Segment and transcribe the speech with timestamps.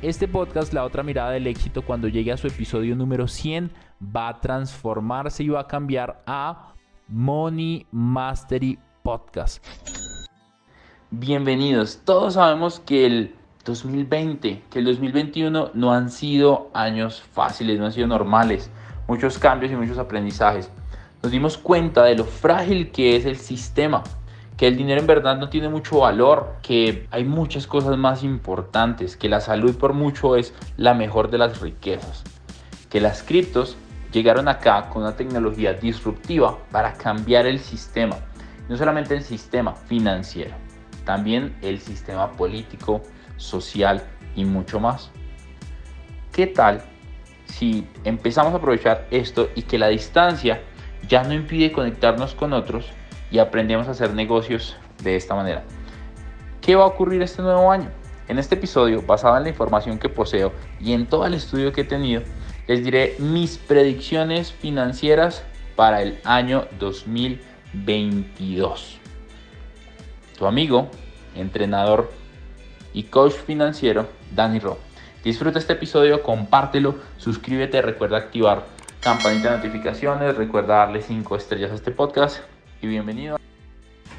[0.00, 4.28] Este podcast, La otra mirada del éxito, cuando llegue a su episodio número 100, va
[4.28, 6.72] a transformarse y va a cambiar a
[7.08, 9.66] Money Mastery Podcast.
[11.10, 12.00] Bienvenidos.
[12.04, 17.92] Todos sabemos que el 2020, que el 2021 no han sido años fáciles, no han
[17.92, 18.70] sido normales.
[19.08, 20.70] Muchos cambios y muchos aprendizajes.
[21.24, 24.04] Nos dimos cuenta de lo frágil que es el sistema
[24.58, 29.16] que el dinero en verdad no tiene mucho valor, que hay muchas cosas más importantes,
[29.16, 32.24] que la salud por mucho es la mejor de las riquezas,
[32.90, 33.76] que las criptos
[34.12, 38.16] llegaron acá con una tecnología disruptiva para cambiar el sistema,
[38.68, 40.56] no solamente el sistema financiero,
[41.04, 43.00] también el sistema político,
[43.36, 44.02] social
[44.34, 45.12] y mucho más.
[46.32, 46.82] ¿Qué tal
[47.44, 50.60] si empezamos a aprovechar esto y que la distancia
[51.06, 52.90] ya no impide conectarnos con otros
[53.30, 55.64] y aprendemos a hacer negocios de esta manera.
[56.60, 57.90] ¿Qué va a ocurrir este nuevo año?
[58.28, 61.82] En este episodio, basado en la información que poseo y en todo el estudio que
[61.82, 62.22] he tenido,
[62.66, 65.44] les diré mis predicciones financieras
[65.76, 68.98] para el año 2022.
[70.36, 70.90] Tu amigo,
[71.34, 72.12] entrenador
[72.92, 74.76] y coach financiero, Danny Ro.
[75.24, 78.66] Disfruta este episodio, compártelo, suscríbete, recuerda activar
[79.00, 82.40] campanita de notificaciones, recuerda darle 5 estrellas a este podcast
[82.80, 83.38] y bienvenido.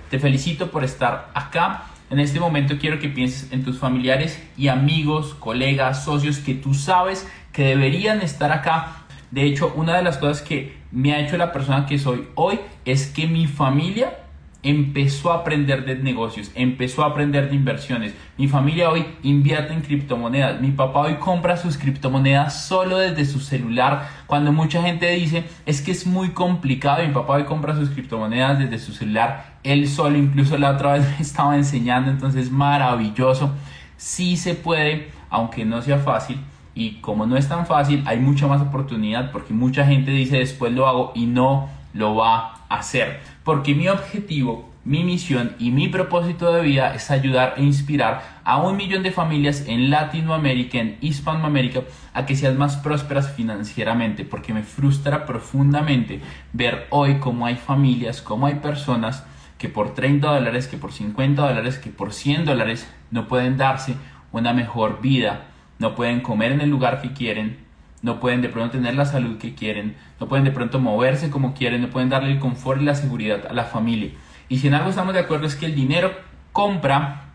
[0.09, 1.85] Te felicito por estar acá.
[2.09, 6.73] En este momento quiero que pienses en tus familiares y amigos, colegas, socios que tú
[6.73, 9.05] sabes que deberían estar acá.
[9.31, 12.59] De hecho, una de las cosas que me ha hecho la persona que soy hoy
[12.85, 14.17] es que mi familia
[14.61, 18.13] empezó a aprender de negocios, empezó a aprender de inversiones.
[18.37, 20.59] Mi familia hoy invierte en criptomonedas.
[20.59, 24.09] Mi papá hoy compra sus criptomonedas solo desde su celular.
[24.27, 28.59] Cuando mucha gente dice es que es muy complicado, mi papá hoy compra sus criptomonedas
[28.59, 29.57] desde su celular.
[29.63, 33.51] Él solo, incluso la otra vez me estaba enseñando, entonces maravilloso.
[33.95, 36.39] Sí se puede, aunque no sea fácil.
[36.75, 40.71] Y como no es tan fácil, hay mucha más oportunidad porque mucha gente dice después
[40.71, 43.19] lo hago y no lo va a hacer.
[43.49, 48.61] Porque mi objetivo, mi misión y mi propósito de vida es ayudar e inspirar a
[48.61, 51.81] un millón de familias en Latinoamérica, en Hispanoamérica,
[52.13, 54.23] a que sean más prósperas financieramente.
[54.23, 56.21] Porque me frustra profundamente
[56.53, 59.25] ver hoy cómo hay familias, cómo hay personas
[59.57, 63.95] que por 30 dólares, que por 50 dólares, que por 100 dólares no pueden darse
[64.31, 65.47] una mejor vida,
[65.79, 67.57] no pueden comer en el lugar que quieren,
[68.01, 71.53] no pueden de pronto tener la salud que quieren, no pueden de pronto moverse como
[71.53, 74.11] quieren, no pueden darle el confort y la seguridad a la familia.
[74.47, 76.11] Y si en algo estamos de acuerdo es que el dinero
[76.53, 77.25] compra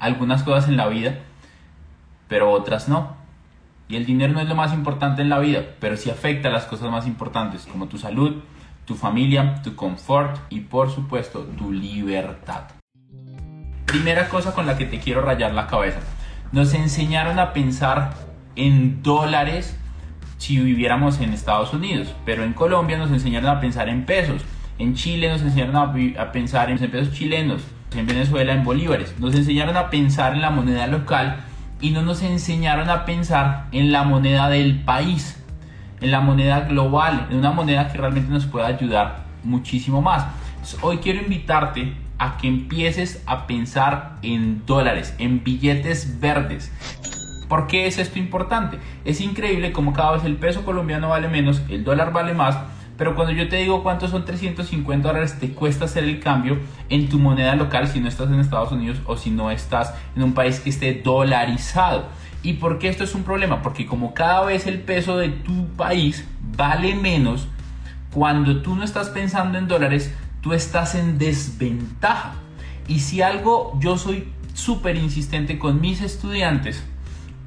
[0.00, 1.18] algunas cosas en la vida,
[2.28, 3.16] pero otras no.
[3.88, 6.52] Y el dinero no es lo más importante en la vida, pero sí afecta a
[6.52, 8.42] las cosas más importantes, como tu salud,
[8.84, 12.64] tu familia, tu confort y por supuesto tu libertad.
[13.86, 15.98] Primera cosa con la que te quiero rayar la cabeza.
[16.52, 18.14] Nos enseñaron a pensar
[18.54, 19.76] en dólares
[20.40, 24.40] si viviéramos en Estados Unidos, pero en Colombia nos enseñaron a pensar en pesos,
[24.78, 27.60] en Chile nos enseñaron a, pensar en pesos chilenos,
[27.94, 31.36] en Venezuela en bolívares, nos enseñaron a pensar en la moneda local
[31.82, 35.38] y no nos enseñaron a pensar en la moneda del país,
[36.00, 40.24] en la moneda global, en una moneda que realmente nos pueda ayudar muchísimo más.
[40.80, 46.72] hoy quiero invitarte a que empieces a pensar en dólares, en billetes verdes.
[47.50, 48.78] ¿Por qué es esto importante?
[49.04, 52.56] Es increíble como cada vez el peso colombiano vale menos, el dólar vale más,
[52.96, 56.60] pero cuando yo te digo cuántos son 350 dólares te cuesta hacer el cambio
[56.90, 60.22] en tu moneda local si no estás en Estados Unidos o si no estás en
[60.22, 62.04] un país que esté dolarizado.
[62.44, 63.62] ¿Y por qué esto es un problema?
[63.62, 66.24] Porque como cada vez el peso de tu país
[66.56, 67.48] vale menos,
[68.14, 72.34] cuando tú no estás pensando en dólares, tú estás en desventaja.
[72.86, 76.84] Y si algo yo soy súper insistente con mis estudiantes,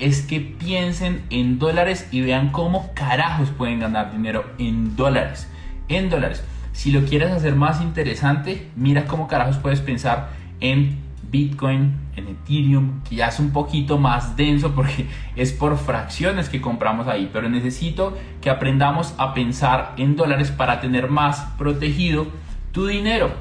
[0.03, 5.49] es que piensen en dólares y vean cómo carajos pueden ganar dinero en dólares.
[5.87, 6.43] En dólares.
[6.73, 10.97] Si lo quieres hacer más interesante, mira cómo carajos puedes pensar en
[11.31, 15.07] Bitcoin, en Ethereum, que ya es un poquito más denso porque
[15.37, 20.81] es por fracciones que compramos ahí, pero necesito que aprendamos a pensar en dólares para
[20.81, 22.27] tener más protegido
[22.73, 23.31] tu dinero.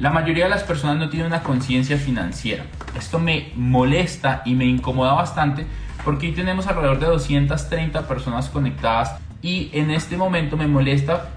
[0.00, 2.64] La mayoría de las personas no tienen una conciencia financiera.
[2.96, 5.66] Esto me molesta y me incomoda bastante
[6.06, 11.28] porque hoy tenemos alrededor de 230 personas conectadas y en este momento me molesta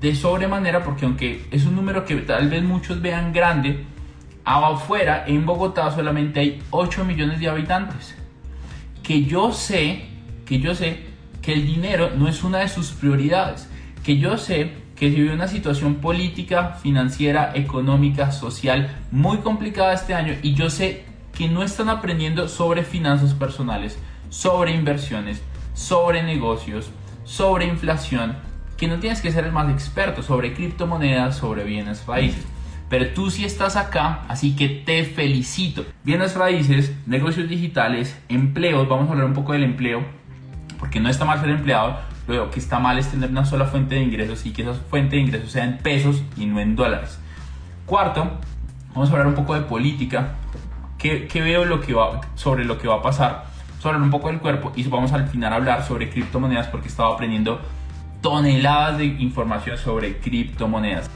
[0.00, 3.84] de sobremanera porque aunque es un número que tal vez muchos vean grande,
[4.42, 8.16] afuera en Bogotá solamente hay 8 millones de habitantes.
[9.02, 10.06] Que yo sé,
[10.46, 11.04] que yo sé
[11.42, 13.68] que el dinero no es una de sus prioridades.
[14.02, 20.34] Que yo sé que vive una situación política, financiera, económica, social muy complicada este año
[20.42, 23.96] y yo sé que no están aprendiendo sobre finanzas personales,
[24.28, 25.40] sobre inversiones,
[25.72, 26.90] sobre negocios,
[27.22, 28.36] sobre inflación,
[28.76, 32.44] que no tienes que ser el más experto sobre criptomonedas, sobre bienes raíces.
[32.88, 35.84] Pero tú sí estás acá, así que te felicito.
[36.04, 40.04] Bienes raíces, negocios digitales, empleos, vamos a hablar un poco del empleo,
[40.78, 42.00] porque no está mal ser empleado,
[42.36, 45.16] lo que está mal es tener una sola fuente de ingresos y que esa fuente
[45.16, 47.18] de ingresos sea en pesos y no en dólares.
[47.86, 48.30] Cuarto,
[48.94, 50.34] vamos a hablar un poco de política,
[50.98, 51.64] qué, veo
[52.34, 53.46] sobre lo que va a pasar,
[53.80, 57.14] sobre un poco del cuerpo y vamos al final a hablar sobre criptomonedas porque estaba
[57.14, 57.60] aprendiendo
[58.20, 61.08] toneladas de información sobre criptomonedas.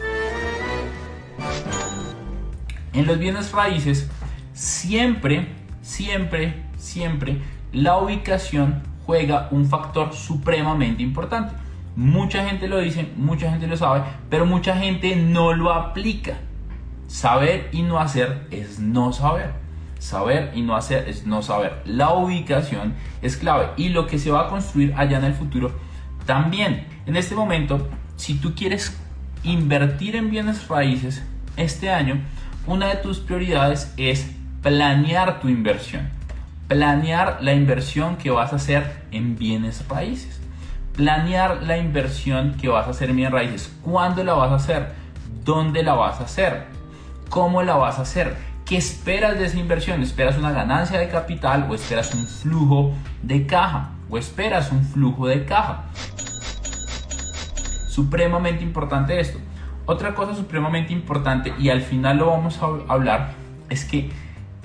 [2.94, 4.11] En los bienes raíces,
[4.53, 5.49] siempre,
[5.82, 7.38] siempre, siempre,
[7.73, 11.54] la ubicación juega un factor supremamente importante.
[11.96, 16.38] Mucha gente lo dice, mucha gente lo sabe, pero mucha gente no lo aplica.
[17.06, 19.50] Saber y no hacer es no saber.
[19.99, 21.82] Saber y no hacer es no saber.
[21.84, 25.72] La ubicación es clave y lo que se va a construir allá en el futuro
[26.25, 26.87] también.
[27.06, 28.98] En este momento, si tú quieres
[29.43, 31.22] invertir en bienes raíces
[31.56, 32.20] este año,
[32.66, 34.31] una de tus prioridades es
[34.62, 36.08] planear tu inversión.
[36.72, 40.40] Planear la inversión que vas a hacer en bienes raíces.
[40.96, 43.76] Planear la inversión que vas a hacer en bienes raíces.
[43.82, 44.94] ¿Cuándo la vas a hacer?
[45.44, 46.64] ¿Dónde la vas a hacer?
[47.28, 48.38] ¿Cómo la vas a hacer?
[48.64, 50.02] ¿Qué esperas de esa inversión?
[50.02, 53.90] ¿Esperas una ganancia de capital o esperas un flujo de caja?
[54.08, 55.84] ¿O esperas un flujo de caja?
[57.90, 59.38] Supremamente importante esto.
[59.84, 63.34] Otra cosa supremamente importante, y al final lo vamos a hablar,
[63.69, 64.10] es que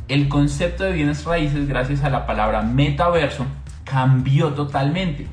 [0.07, 3.45] el concepto de bienes raíces, gracias a la palabra metaverso,
[3.83, 5.27] cambió totalmente.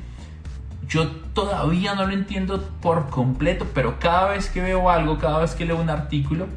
[0.87, 5.55] Yo todavía no lo entiendo por completo, pero cada vez que veo algo, cada vez
[5.55, 6.47] que leo un artículo,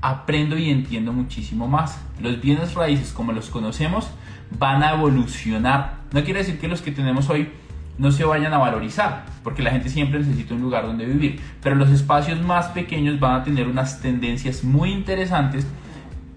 [0.00, 1.98] aprendo y entiendo muchísimo más.
[2.20, 4.10] Los bienes raíces, como los conocemos,
[4.58, 5.98] van a evolucionar.
[6.12, 7.50] No quiere decir que los que tenemos hoy
[7.96, 11.74] no se vayan a valorizar, porque la gente siempre necesita un lugar donde vivir, pero
[11.74, 15.66] los espacios más pequeños van a tener unas tendencias muy interesantes.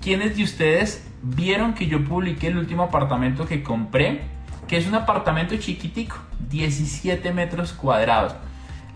[0.01, 4.21] ¿Quiénes de ustedes vieron que yo publiqué el último apartamento que compré?
[4.67, 6.17] Que es un apartamento chiquitico,
[6.49, 8.35] 17 metros cuadrados.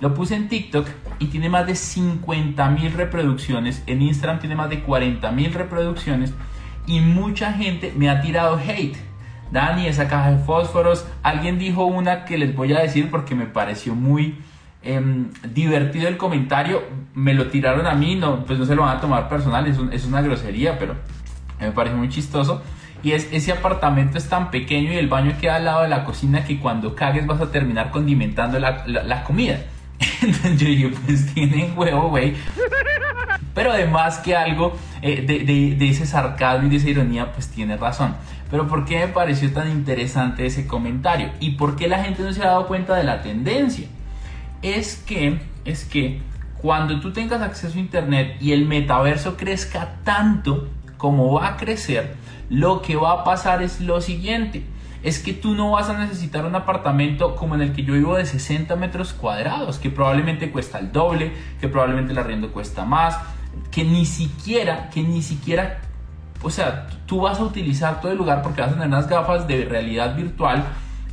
[0.01, 0.87] Lo puse en TikTok
[1.19, 3.83] y tiene más de 50 mil reproducciones.
[3.87, 6.33] En Instagram tiene más de 40 mil reproducciones.
[6.85, 8.97] Y mucha gente me ha tirado hate
[9.51, 11.07] Dani, esa caja de fósforos.
[11.23, 14.37] Alguien dijo una que les voy a decir porque me pareció muy
[14.83, 16.83] em, divertido el comentario.
[17.13, 19.77] Me lo tiraron a mí, no, pues no se lo van a tomar personal, es,
[19.91, 20.95] es una grosería, pero
[21.59, 22.61] me parece muy chistoso.
[23.03, 26.03] Y es, ese apartamento es tan pequeño y el baño queda al lado de la
[26.05, 29.59] cocina que cuando cagues vas a terminar condimentando la, la, comida.
[30.21, 32.33] Entonces yo dije, pues tienen huevo, güey.
[33.53, 37.47] Pero además que algo eh, de, de, de, ese sarcasmo y de esa ironía, pues
[37.49, 38.15] tiene razón.
[38.49, 41.29] Pero ¿por qué me pareció tan interesante ese comentario?
[41.39, 43.87] ¿Y por qué la gente no se ha dado cuenta de la tendencia?
[44.61, 46.21] Es que, es que
[46.57, 50.69] cuando tú tengas acceso a Internet y el metaverso crezca tanto
[51.05, 52.15] como va a crecer,
[52.49, 54.65] lo que va a pasar es lo siguiente.
[55.03, 58.15] Es que tú no vas a necesitar un apartamento como en el que yo vivo
[58.15, 61.31] de 60 metros cuadrados, que probablemente cuesta el doble,
[61.61, 63.19] que probablemente el arriendo cuesta más,
[63.69, 65.77] que ni siquiera, que ni siquiera
[66.41, 69.47] o sea, tú vas a utilizar todo el lugar porque vas a tener unas gafas
[69.47, 70.65] de realidad virtual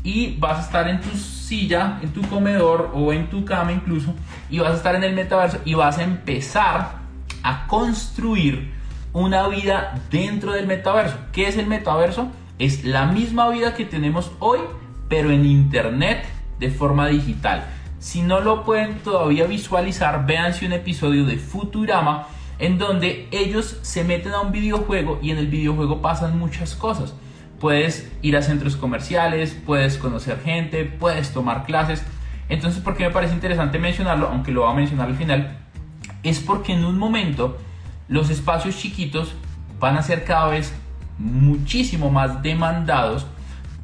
[0.02, 4.14] y vas a estar en tu silla, en tu comedor o en tu cama incluso
[4.48, 7.02] y vas a estar en el metaverso y vas a empezar
[7.42, 8.72] a construir
[9.12, 11.16] una vida dentro del metaverso.
[11.32, 12.28] ¿Qué es el metaverso?
[12.58, 14.60] Es la misma vida que tenemos hoy,
[15.08, 16.24] pero en internet
[16.58, 17.66] de forma digital.
[17.98, 22.26] Si no lo pueden todavía visualizar, véanse un episodio de Futurama
[22.58, 27.14] en donde ellos se meten a un videojuego y en el videojuego pasan muchas cosas.
[27.58, 32.04] puedes ir a centros comerciales, puedes conocer gente, puedes tomar clases.
[32.48, 34.26] Entonces, ¿por qué me parece interesante mencionarlo?
[34.26, 35.58] Aunque lo voy a mencionar al final,
[36.24, 37.56] es porque en un momento
[38.12, 39.32] los espacios chiquitos
[39.80, 40.74] van a ser cada vez
[41.18, 43.26] muchísimo más demandados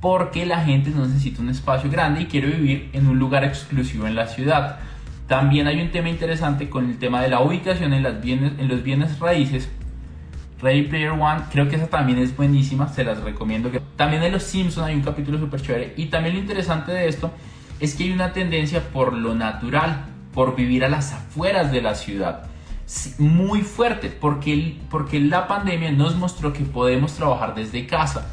[0.02, 4.06] porque la gente no necesita un espacio grande y quiere vivir en un lugar exclusivo
[4.06, 4.80] en la ciudad.
[5.26, 9.70] También hay un tema interesante con el tema de la ubicación en, los bienes raíces.
[10.60, 13.70] Ready Player One, creo que esa también es buenísima, se las recomiendo.
[13.96, 15.94] También en Los Simpsons hay un capítulo súper chévere.
[15.96, 17.32] Y también lo interesante de esto
[17.80, 20.04] es que hay una tendencia por lo natural,
[20.34, 22.44] por vivir a las afueras de la ciudad.
[23.18, 28.28] Muy fuerte, porque, porque la pandemia nos mostró que podemos trabajar desde casa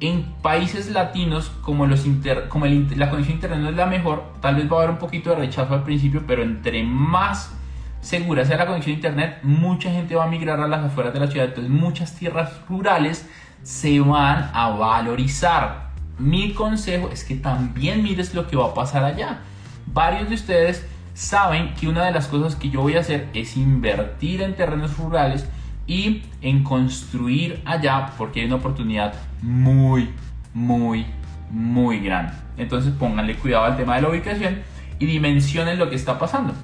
[0.00, 2.06] en países latinos, como, los
[2.48, 4.98] como la conexión a internet no es la mejor, tal vez va a haber un
[4.98, 7.52] poquito de rechazo al principio, pero entre más
[8.00, 11.20] segura sea la conexión a internet, mucha gente va a migrar a las afueras de
[11.20, 13.28] la ciudad, entonces muchas tierras rurales
[13.62, 15.90] se van a valorizar.
[16.18, 19.40] Mi consejo es que también mires lo que va a pasar allá.
[19.86, 23.56] Varios de ustedes saben que una de las cosas que yo voy a hacer es
[23.56, 25.46] invertir en terrenos rurales
[25.86, 30.10] y en construir allá porque hay una oportunidad muy,
[30.54, 31.06] muy,
[31.50, 32.32] muy grande.
[32.56, 34.58] Entonces pónganle cuidado al tema de la ubicación
[34.98, 36.54] y dimensionen lo que está pasando.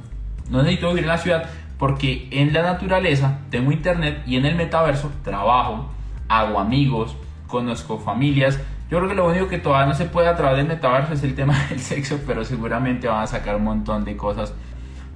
[0.50, 1.48] No necesito vivir en la ciudad
[1.78, 5.90] porque en la naturaleza tengo internet y en el metaverso trabajo,
[6.28, 8.60] hago amigos, conozco familias.
[8.88, 11.22] Yo creo que lo único que todavía no se puede a través del metaverso es
[11.24, 14.54] el tema del sexo, pero seguramente van a sacar un montón de cosas.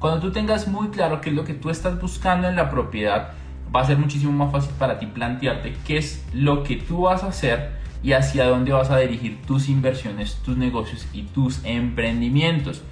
[0.01, 3.33] Cuando tú tengas muy claro qué es lo que tú estás buscando en la propiedad,
[3.75, 7.23] va a ser muchísimo más fácil para ti plantearte qué es lo que tú vas
[7.23, 12.83] a hacer y hacia dónde vas a dirigir tus inversiones, tus negocios y tus emprendimientos.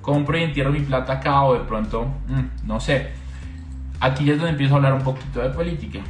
[0.00, 3.10] Compro y entierro mi plata acá o de pronto, mm, no sé.
[4.00, 6.00] Aquí es donde empiezo a hablar un poquito de política.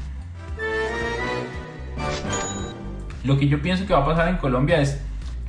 [3.24, 5.00] Lo que yo pienso que va a pasar en Colombia es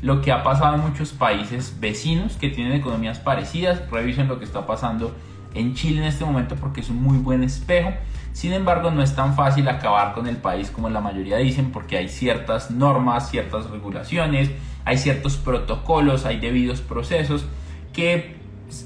[0.01, 3.89] lo que ha pasado en muchos países vecinos que tienen economías parecidas.
[3.89, 5.15] Revisen lo que está pasando
[5.53, 7.93] en Chile en este momento porque es un muy buen espejo.
[8.33, 11.97] Sin embargo, no es tan fácil acabar con el país como la mayoría dicen porque
[11.97, 14.51] hay ciertas normas, ciertas regulaciones,
[14.85, 17.45] hay ciertos protocolos, hay debidos procesos
[17.93, 18.37] que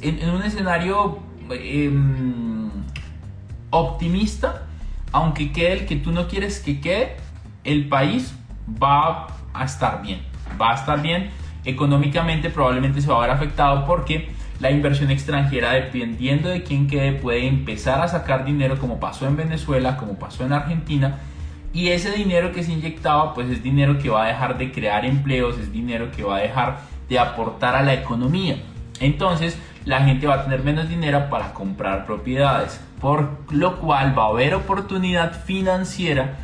[0.02, 2.70] en, un escenario em,
[3.70, 4.64] optimista,
[5.14, 7.16] aunque quede el que tú no quieres que quede,
[7.64, 8.34] el país
[8.82, 10.22] va a estar bien,
[10.60, 11.30] va a estar bien.
[11.66, 17.14] Económicamente probablemente se va a ver afectado porque la inversión extranjera, dependiendo de quién quede,
[17.14, 21.20] puede empezar a sacar dinero como pasó en Venezuela, como pasó en Argentina.
[21.74, 25.06] Y ese dinero que se inyectaba, pues es dinero que va a dejar de crear
[25.06, 28.58] empleos, es dinero que va a dejar de aportar a la economía.
[29.00, 34.24] Entonces, la gente va a tener menos dinero para comprar propiedades, por lo cual va
[34.24, 36.38] a haber oportunidad financiera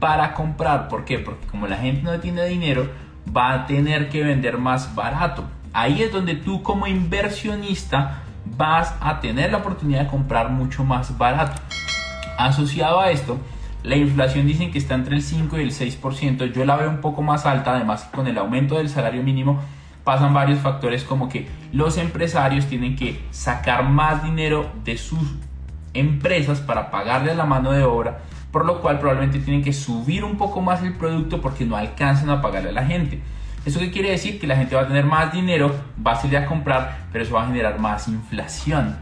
[0.00, 0.88] para comprar.
[0.88, 1.18] ¿Por qué?
[1.18, 2.90] Porque como la gente no tiene dinero,
[3.36, 5.44] va a tener que vender más barato.
[5.72, 8.22] Ahí es donde tú como inversionista
[8.56, 11.60] vas a tener la oportunidad de comprar mucho más barato.
[12.38, 13.38] Asociado a esto,
[13.84, 16.52] la inflación dicen que está entre el 5 y el 6%.
[16.52, 19.60] Yo la veo un poco más alta, además con el aumento del salario mínimo
[20.04, 25.20] pasan varios factores como que los empresarios tienen que sacar más dinero de sus
[25.94, 28.20] empresas para pagarle a la mano de obra,
[28.52, 32.30] por lo cual probablemente tienen que subir un poco más el producto porque no alcanzan
[32.30, 33.20] a pagarle a la gente.
[33.64, 34.40] ¿Eso qué quiere decir?
[34.40, 37.34] Que la gente va a tener más dinero, va a salir a comprar, pero eso
[37.34, 38.96] va a generar más inflación.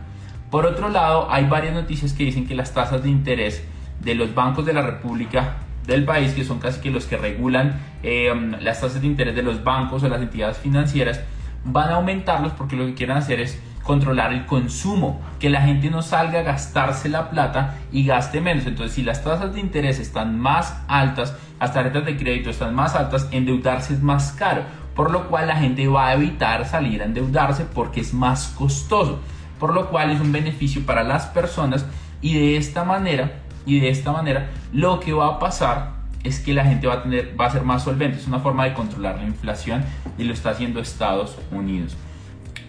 [0.51, 3.63] Por otro lado, hay varias noticias que dicen que las tasas de interés
[4.01, 7.81] de los bancos de la República del país, que son casi que los que regulan
[8.03, 11.21] eh, las tasas de interés de los bancos o las entidades financieras,
[11.65, 15.89] van a aumentarlos porque lo que quieren hacer es controlar el consumo, que la gente
[15.89, 18.67] no salga a gastarse la plata y gaste menos.
[18.67, 22.95] Entonces, si las tasas de interés están más altas, las tarjetas de crédito están más
[22.95, 24.61] altas, endeudarse es más caro,
[24.95, 29.21] por lo cual la gente va a evitar salir a endeudarse porque es más costoso,
[29.59, 31.87] por lo cual es un beneficio para las personas
[32.21, 35.93] y de esta manera y de esta manera lo que va a pasar
[36.25, 38.65] es que la gente va a tener va a ser más solvente, es una forma
[38.65, 39.83] de controlar la inflación
[40.19, 41.97] y lo está haciendo Estados Unidos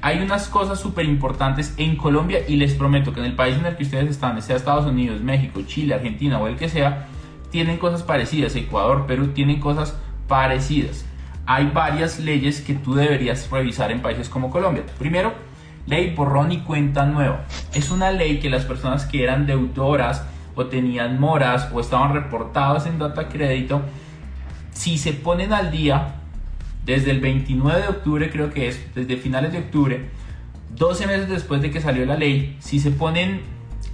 [0.01, 3.65] hay unas cosas súper importantes en Colombia y les prometo que en el país en
[3.65, 7.07] el que ustedes están, sea Estados Unidos, México, Chile, Argentina o el que sea,
[7.51, 8.55] tienen cosas parecidas.
[8.55, 11.05] Ecuador, Perú tienen cosas parecidas.
[11.45, 14.83] Hay varias leyes que tú deberías revisar en países como Colombia.
[14.97, 15.33] Primero,
[15.85, 17.45] ley borrón y cuenta nueva.
[17.73, 20.23] Es una ley que las personas que eran deudoras
[20.55, 23.81] o tenían moras o estaban reportadas en data crédito,
[24.71, 26.18] si se ponen al día
[26.89, 30.09] desde el 29 de octubre creo que es, desde finales de octubre,
[30.75, 33.41] 12 meses después de que salió la ley, si se ponen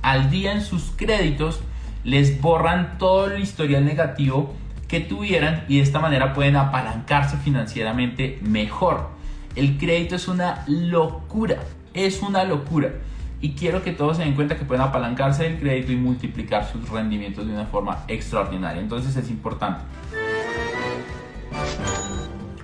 [0.02, 1.60] al día en sus créditos,
[2.06, 4.56] les borran todo el historial negativo
[4.88, 9.10] que tuvieran y de esta manera pueden apalancarse financieramente mejor.
[9.58, 11.58] El crédito es una locura,
[11.94, 12.92] es una locura.
[13.42, 16.88] Y quiero que todos se den cuenta que pueden apalancarse del crédito y multiplicar sus
[16.88, 18.82] rendimientos de una forma extraordinaria.
[18.82, 19.82] Entonces es importante.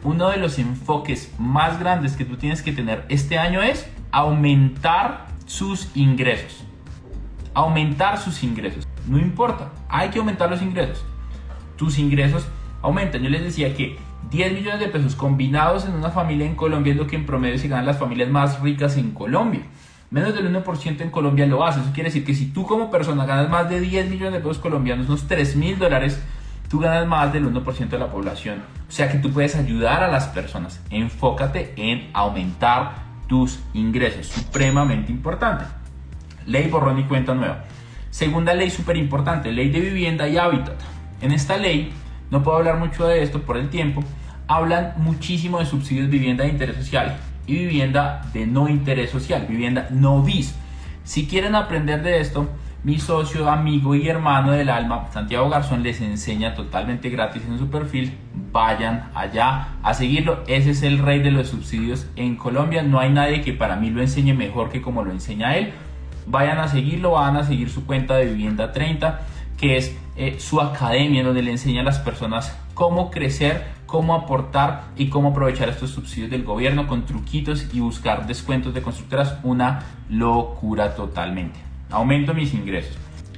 [0.03, 5.27] Uno de los enfoques más grandes que tú tienes que tener este año es aumentar
[5.45, 6.63] sus ingresos.
[7.53, 8.87] Aumentar sus ingresos.
[9.07, 11.03] No importa, hay que aumentar los ingresos.
[11.75, 12.47] Tus ingresos
[12.81, 13.21] aumentan.
[13.21, 13.97] Yo les decía que
[14.31, 17.59] 10 millones de pesos combinados en una familia en Colombia es lo que en promedio
[17.59, 19.61] se ganan las familias más ricas en Colombia.
[20.09, 21.79] Menos del 1% en Colombia lo hace.
[21.79, 24.59] Eso quiere decir que si tú como persona ganas más de 10 millones de pesos
[24.59, 26.21] colombianos, unos 3 mil dólares,
[26.71, 28.63] tú ganas más del 1% de la población.
[28.87, 30.81] O sea que tú puedes ayudar a las personas.
[30.89, 32.93] Enfócate en aumentar
[33.27, 34.27] tus ingresos.
[34.27, 35.65] Supremamente importante.
[36.45, 37.65] Ley borrón y cuenta nueva.
[38.09, 40.75] Segunda ley súper importante, ley de vivienda y hábitat.
[41.21, 41.91] En esta ley,
[42.29, 44.01] no puedo hablar mucho de esto por el tiempo,
[44.47, 49.87] hablan muchísimo de subsidios vivienda de interés social y vivienda de no interés social, vivienda
[49.91, 50.55] no bis.
[51.03, 52.49] Si quieren aprender de esto,
[52.83, 57.69] mi socio, amigo y hermano del alma, Santiago Garzón, les enseña totalmente gratis en su
[57.69, 58.17] perfil.
[58.51, 60.43] Vayan allá a seguirlo.
[60.47, 62.81] Ese es el rey de los subsidios en Colombia.
[62.81, 65.73] No hay nadie que para mí lo enseñe mejor que como lo enseña él.
[66.25, 69.21] Vayan a seguirlo, van a seguir su cuenta de Vivienda 30,
[69.57, 74.85] que es eh, su academia donde le enseña a las personas cómo crecer, cómo aportar
[74.97, 79.37] y cómo aprovechar estos subsidios del gobierno con truquitos y buscar descuentos de constructoras.
[79.43, 81.70] Una locura totalmente.
[81.91, 82.97] Aumento mis ingresos.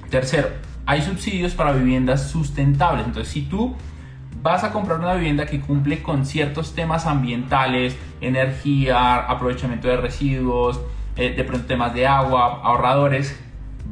[0.09, 0.49] Tercero,
[0.85, 3.05] hay subsidios para viviendas sustentables.
[3.05, 3.75] Entonces, si tú
[4.41, 10.81] vas a comprar una vivienda que cumple con ciertos temas ambientales, energía, aprovechamiento de residuos,
[11.15, 13.39] eh, de pronto temas de agua, ahorradores,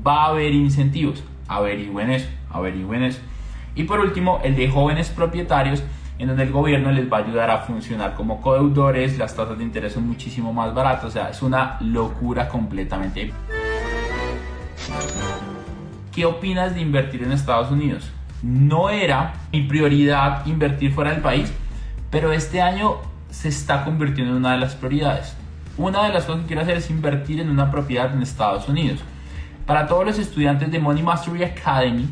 [0.05, 1.23] va a haber incentivos.
[1.47, 3.19] Averigüen eso, averigüen eso.
[3.75, 5.83] Y por último, el de jóvenes propietarios,
[6.19, 9.63] en donde el gobierno les va a ayudar a funcionar como codeudores, las tasas de
[9.63, 13.31] interés son muchísimo más baratas, o sea, es una locura completamente.
[16.11, 18.11] ¿Qué opinas de invertir en Estados Unidos?
[18.43, 21.51] No era mi prioridad invertir fuera del país,
[22.09, 22.97] pero este año
[23.29, 25.35] se está convirtiendo en una de las prioridades.
[25.77, 28.99] Una de las cosas que quiero hacer es invertir en una propiedad en Estados Unidos.
[29.65, 32.09] Para todos los estudiantes de Money Mastery Academy,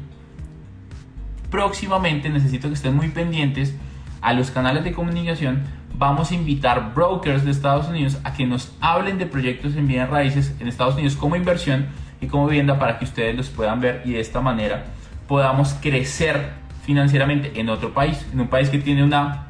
[1.52, 3.76] próximamente necesito que estén muy pendientes
[4.22, 5.64] a los canales de comunicación.
[5.94, 10.10] Vamos a invitar brokers de Estados Unidos a que nos hablen de proyectos en bienes
[10.10, 11.88] raíces en Estados Unidos como inversión
[12.22, 14.86] y como vivienda para que ustedes los puedan ver y de esta manera
[15.28, 16.52] podamos crecer
[16.84, 19.48] financieramente en otro país, en un país que tiene una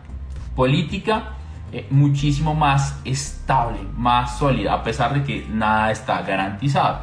[0.56, 1.36] política
[1.72, 7.02] eh, muchísimo más estable, más sólida, a pesar de que nada está garantizado.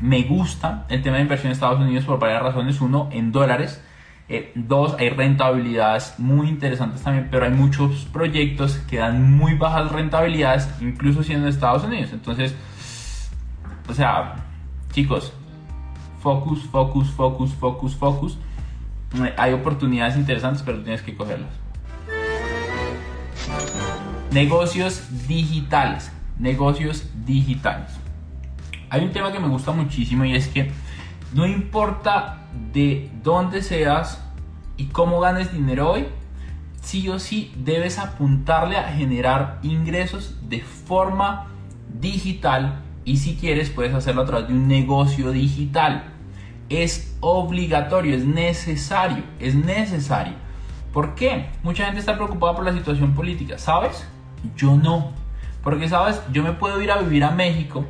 [0.00, 2.80] Me gusta el tema de inversión en Estados Unidos por varias razones.
[2.80, 3.82] Uno, en dólares.
[4.28, 9.92] Eh, dos, hay rentabilidades muy interesantes también, pero hay muchos proyectos que dan muy bajas
[9.92, 12.10] rentabilidades, incluso siendo en Estados Unidos.
[12.12, 12.56] Entonces,
[13.88, 14.36] o sea,
[14.92, 15.32] chicos,
[16.22, 18.38] focus, focus, focus, focus, focus.
[19.36, 21.50] Hay oportunidades interesantes, pero tienes que cogerlas.
[24.30, 26.12] Negocios digitales.
[26.38, 27.90] Negocios digitales.
[28.88, 30.70] Hay un tema que me gusta muchísimo y es que
[31.34, 34.22] no importa de dónde seas
[34.76, 36.06] y cómo ganes dinero hoy,
[36.82, 41.46] sí o sí debes apuntarle a generar ingresos de forma
[42.00, 46.04] digital y si quieres puedes hacerlo a través de un negocio digital.
[46.68, 50.34] Es obligatorio, es necesario, es necesario.
[50.92, 51.50] ¿Por qué?
[51.62, 54.06] Mucha gente está preocupada por la situación política, ¿sabes?
[54.56, 55.12] Yo no.
[55.62, 56.20] Porque, ¿sabes?
[56.32, 57.84] Yo me puedo ir a vivir a México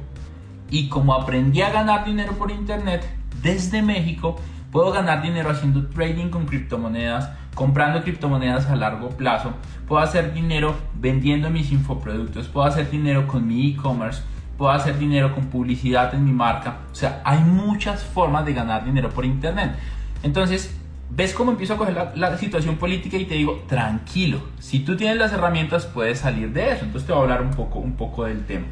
[0.71, 3.05] y como aprendí a ganar dinero por internet
[3.43, 4.37] desde México,
[4.71, 9.53] puedo ganar dinero haciendo trading con criptomonedas, comprando criptomonedas a largo plazo,
[9.87, 14.23] puedo hacer dinero vendiendo mis infoproductos, puedo hacer dinero con mi e-commerce,
[14.57, 16.79] puedo hacer dinero con publicidad en mi marca.
[16.91, 19.77] O sea, hay muchas formas de ganar dinero por internet.
[20.23, 20.75] Entonces,
[21.15, 25.19] ves cómo empiezo a coger la, situación política y te digo, tranquilo, si tú tienes
[25.19, 26.85] las herramientas puedes salir de eso.
[26.85, 28.67] Entonces te voy a hablar un poco, un poco del tema.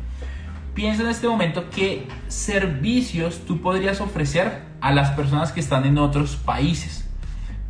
[0.74, 5.98] Piensa en este momento qué servicios tú podrías ofrecer a las personas que están en
[5.98, 7.08] otros países.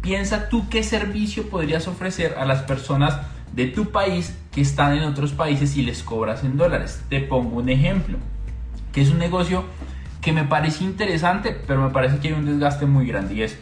[0.01, 3.19] Piensa tú qué servicio podrías ofrecer a las personas
[3.53, 7.03] de tu país que están en otros países y les cobras en dólares.
[7.09, 8.19] Te pongo un ejemplo,
[8.93, 9.65] que es un negocio
[10.21, 13.59] que me parece interesante, pero me parece que hay un desgaste muy grande y es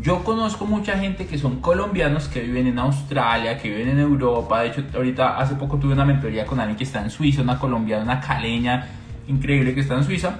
[0.00, 4.60] yo conozco mucha gente que son colombianos que viven en Australia, que viven en Europa.
[4.60, 7.58] De hecho, ahorita hace poco tuve una mentoría con alguien que está en Suiza, una
[7.58, 8.86] colombiana, una caleña
[9.26, 10.38] increíble que está en Suiza,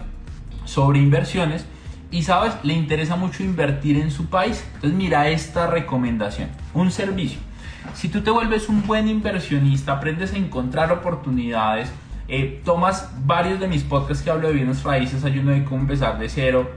[0.64, 1.66] sobre inversiones.
[2.10, 4.64] y sabes, le interesa mucho invertir en su país.
[4.74, 7.38] Entonces mira esta recomendación, un servicio.
[7.94, 11.90] Si tú te vuelves un buen inversionista, aprendes a encontrar oportunidades,
[12.28, 15.80] eh, tomas varios de mis podcasts que hablo de bienes raíces, hay uno de cómo
[15.80, 16.70] empezar de cero,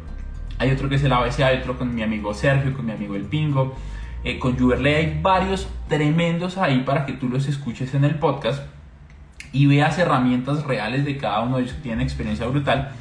[0.57, 3.15] hay otro que es el ABC, hay otro con mi amigo Sergio, con mi amigo
[3.15, 3.75] El Pingo,
[4.23, 8.63] eh, con Juberle, hay varios tremendos ahí para que tú los escuches en el podcast
[9.51, 12.91] y veas herramientas reales de cada uno de ellos que tienen experiencia brutal.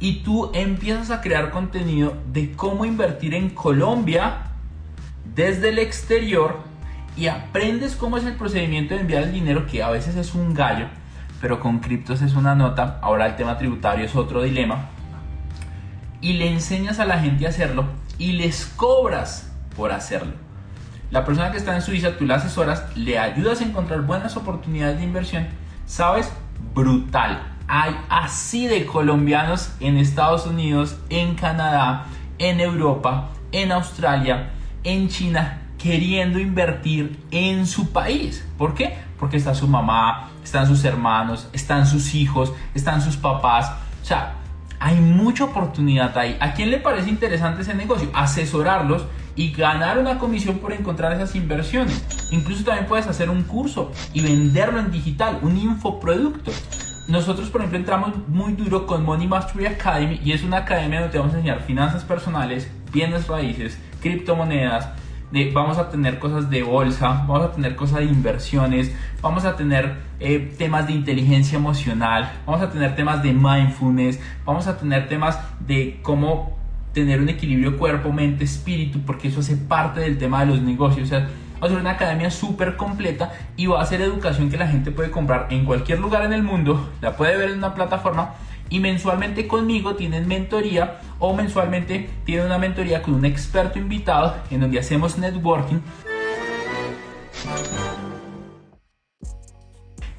[0.00, 4.50] Y tú empiezas a crear contenido de cómo invertir en Colombia
[5.34, 6.58] desde el exterior
[7.16, 10.54] y aprendes cómo es el procedimiento de enviar el dinero que a veces es un
[10.54, 10.86] gallo
[11.44, 12.98] pero con criptos es una nota.
[13.02, 14.86] Ahora el tema tributario es otro dilema.
[16.22, 17.84] Y le enseñas a la gente a hacerlo
[18.16, 20.32] y les cobras por hacerlo.
[21.10, 24.96] La persona que está en Suiza tú la asesoras le ayudas a encontrar buenas oportunidades
[24.96, 25.46] de inversión
[25.84, 26.32] sabes
[26.74, 27.42] brutal.
[27.68, 32.06] Hay así de colombianos en Estados Unidos, en Canadá,
[32.38, 38.42] en Europa, en Australia, en China, queriendo invertir en su país.
[38.56, 38.96] ¿Por qué?
[39.18, 43.70] Porque está su mamá, están sus hermanos, están sus hijos, están sus papás.
[44.02, 44.36] O sea,
[44.80, 46.38] hay mucha oportunidad ahí.
[46.40, 48.08] ¿A quién le parece interesante ese negocio?
[48.14, 49.04] Asesorarlos
[49.36, 52.02] y ganar una comisión por encontrar esas inversiones.
[52.30, 56.50] Incluso también puedes hacer un curso y venderlo en digital, un infoproducto
[57.06, 61.18] nosotros, por ejemplo, entramos muy duro con Money Mastery Academy y es una academia donde
[61.18, 64.88] vamos a enseñar finanzas personales, bienes raíces, criptomonedas,
[65.52, 69.96] vamos a tener cosas de bolsa, vamos a tener cosas de inversiones, vamos a tener
[70.20, 75.38] eh, temas de inteligencia emocional, vamos a tener temas de mindfulness, vamos a tener temas
[75.66, 76.56] de cómo
[76.92, 81.06] tener un equilibrio cuerpo, mente, espíritu, porque eso hace parte del tema de los negocios.
[81.06, 81.28] O sea,
[81.60, 84.92] va a ser una academia súper completa y va a ser educación que la gente
[84.92, 88.34] puede comprar en cualquier lugar en el mundo, la puede ver en una plataforma
[88.74, 94.62] y mensualmente conmigo tienen mentoría o mensualmente tienen una mentoría con un experto invitado en
[94.62, 95.76] donde hacemos networking.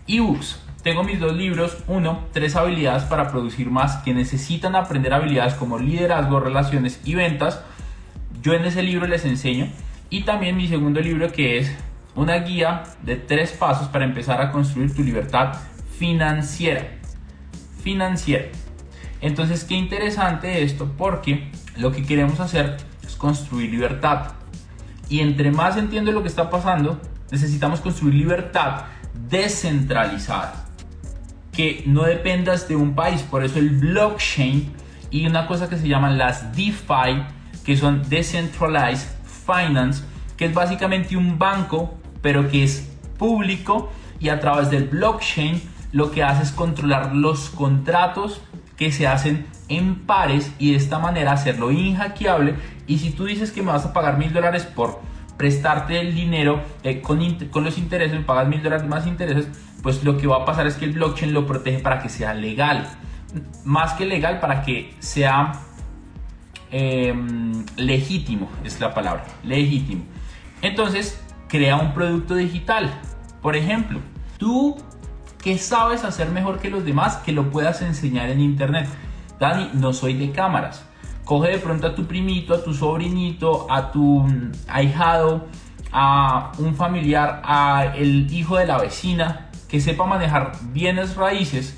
[0.08, 0.62] Ebooks.
[0.84, 1.84] Tengo mis dos libros.
[1.88, 7.62] Uno, tres habilidades para producir más que necesitan aprender habilidades como liderazgo, relaciones y ventas.
[8.41, 9.68] Yo en ese libro les enseño
[10.10, 11.76] y también mi segundo libro que es
[12.15, 15.58] una guía de tres pasos para empezar a construir tu libertad
[16.00, 17.02] financiera.
[17.86, 18.48] Financiera.
[19.21, 24.32] Entonces, qué interesante esto porque lo que queremos hacer es construir libertad.
[25.08, 28.86] Y entre más entiendo lo que está pasando, necesitamos construir libertad
[29.30, 30.65] descentralizada.
[31.52, 33.21] Que no dependas de un país.
[33.21, 34.74] Por eso el blockchain
[35.12, 37.24] y una cosa que se llaman las DeFi,
[37.63, 39.10] que son Decentralized
[39.45, 40.04] Finance,
[40.38, 41.93] que es básicamente un banco,
[42.24, 47.50] pero que es público y a través del blockchain lo que hace es controlar los
[47.50, 48.42] contratos
[48.78, 52.56] que se hacen en pares y de esta manera hacerlo inhackeable.
[52.86, 55.00] Y si tú dices que me vas a pagar mil dólares por
[55.38, 59.48] prestarte el dinero eh, con, con, los intereses, pagas mil dólares más intereses,
[59.82, 62.34] pues lo que va a pasar es que el blockchain lo protege para que sea
[62.34, 62.88] legal.
[63.64, 65.62] Más que legal, para que sea
[66.78, 70.04] Em, legítimo, es la palabra, legítimo.
[70.62, 72.92] Entonces, crea un producto digital.
[73.42, 74.02] Por ejemplo,
[74.38, 74.76] tú
[75.46, 78.90] que sabes hacer mejor que los demás, que lo puedas enseñar en internet.
[79.40, 80.84] Dani, no soy de cámaras.
[81.24, 84.26] Coge de pronto a tu primito, a tu sobrinito, a tu
[84.68, 85.46] ahijado,
[85.92, 91.78] a un familiar, a el hijo de la vecina, que sepa manejar bienes raíces,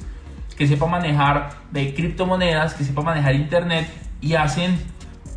[0.57, 3.89] que sepa manejar de criptomonedas, que sepa manejar internet
[4.21, 4.79] y hacen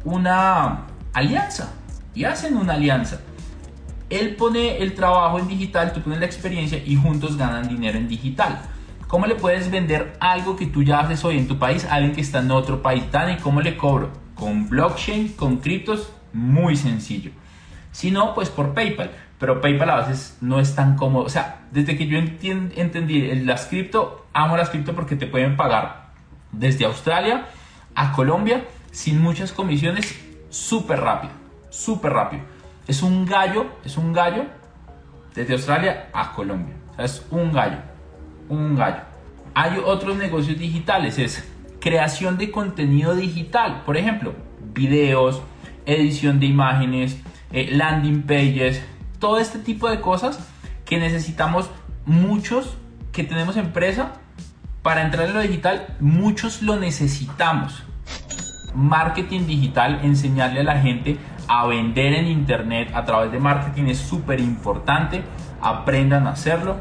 [0.05, 1.73] una alianza.
[2.15, 3.23] Y hacen una alianza.
[4.11, 8.09] Él pone el trabajo en digital, tú pones la experiencia y juntos ganan dinero en
[8.09, 8.61] digital.
[9.07, 12.15] ¿Cómo le puedes vender algo que tú ya haces hoy en tu país a alguien
[12.15, 13.05] que está en otro país?
[13.33, 14.11] ¿Y cómo le cobro?
[14.35, 17.31] Con blockchain, con criptos, muy sencillo.
[17.93, 19.11] Si no, pues por PayPal.
[19.39, 21.25] Pero PayPal a veces no es tan cómodo.
[21.25, 26.11] O sea, desde que yo entendí las cripto, amo las cripto porque te pueden pagar
[26.53, 27.47] desde Australia
[27.95, 30.21] a Colombia sin muchas comisiones,
[30.51, 31.33] súper rápido,
[31.71, 32.43] súper rápido.
[32.91, 34.47] Es un gallo, es un gallo
[35.33, 36.75] desde Australia a Colombia.
[36.99, 37.77] es un gallo,
[38.49, 39.03] un gallo.
[39.55, 41.49] Hay otros negocios digitales, es
[41.81, 44.35] creación de contenido digital, por ejemplo,
[44.75, 45.41] videos,
[45.87, 47.17] edición de imágenes,
[47.53, 48.83] eh, landing pages,
[49.21, 50.41] todo este tipo de cosas
[50.85, 51.71] que necesitamos
[52.07, 52.77] muchos
[53.13, 54.15] que tenemos empresa
[54.83, 57.85] para entrar en lo digital, muchos lo necesitamos
[58.75, 61.19] marketing digital, enseñarle a la gente
[61.53, 65.25] a vender en internet a través de marketing es súper importante,
[65.61, 66.77] aprendan a hacerlo.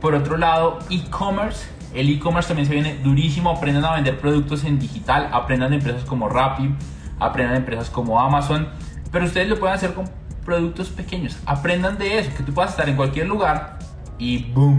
[0.00, 3.50] Por otro lado, e-commerce, El e-commerce también se viene durísimo.
[3.50, 5.28] Aprendan a vender productos en digital.
[5.30, 6.74] Aprendan de empresas como Rappi.
[7.20, 8.66] Aprendan de empresas como Amazon.
[9.10, 10.06] Pero ustedes lo pueden hacer con
[10.42, 11.38] productos pequeños.
[11.44, 12.30] Aprendan de eso.
[12.34, 13.78] Que tú puedas estar en cualquier lugar
[14.18, 14.78] y boom.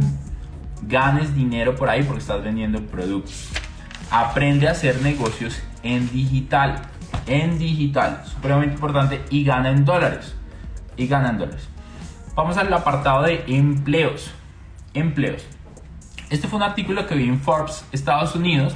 [0.82, 3.50] Ganes dinero por ahí porque estás vendiendo productos.
[4.10, 6.82] Aprende a hacer negocios en digital.
[7.28, 8.24] En digital.
[8.26, 9.24] Supremamente importante.
[9.30, 10.36] Y gana en dólares.
[10.98, 11.38] Y gana.
[12.36, 14.32] Vamos al apartado de empleos.
[14.94, 15.46] Empleos.
[16.30, 18.74] Este fue un artículo que vi en Forbes, Estados Unidos,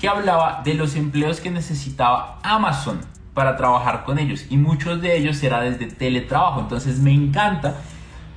[0.00, 3.00] que hablaba de los empleos que necesitaba Amazon
[3.34, 4.46] para trabajar con ellos.
[4.48, 6.60] Y muchos de ellos era desde teletrabajo.
[6.60, 7.74] Entonces me encanta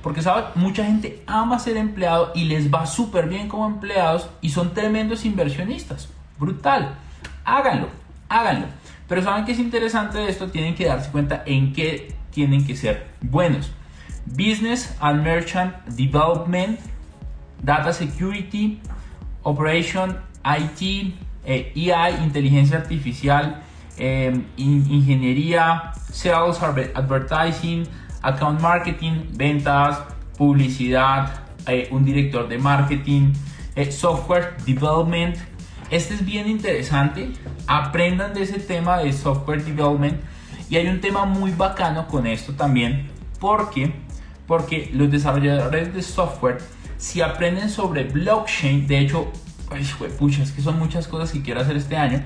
[0.02, 0.44] porque, ¿sabes?
[0.54, 5.24] Mucha gente ama ser empleado y les va súper bien como empleados y son tremendos
[5.24, 6.08] inversionistas.
[6.38, 6.94] Brutal.
[7.44, 7.88] Háganlo,
[8.28, 8.66] háganlo.
[9.10, 10.52] Pero ¿saben qué es interesante esto?
[10.52, 13.72] Tienen que darse cuenta en qué tienen que ser buenos.
[14.24, 16.78] Business and Merchant Development,
[17.60, 18.80] Data Security,
[19.42, 21.12] Operation IT,
[21.44, 23.60] eh, EI, Inteligencia Artificial,
[23.98, 27.88] em, Ingeniería, Sales, Advertising,
[28.22, 29.98] Account Marketing, Ventas,
[30.38, 31.32] Publicidad,
[31.66, 33.32] eh, un director de marketing,
[33.74, 35.36] eh, Software Development.
[35.90, 37.32] Este es bien interesante.
[37.66, 40.20] Aprendan de ese tema de Software Development.
[40.68, 43.92] Y hay un tema muy bacano con esto también, porque
[44.50, 46.58] porque los desarrolladores de software,
[46.98, 49.30] si aprenden sobre blockchain, de hecho,
[49.68, 52.20] pues, pucha, es que son muchas cosas que quiero hacer este año,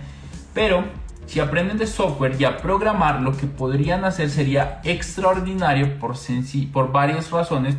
[0.55, 0.85] pero
[1.27, 6.17] si aprenden de software y a programar, lo que podrían hacer sería extraordinario por,
[6.73, 7.77] por varias razones,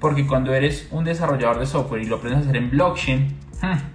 [0.00, 3.93] porque cuando eres un desarrollador de software y lo aprendes a hacer en blockchain, hmm,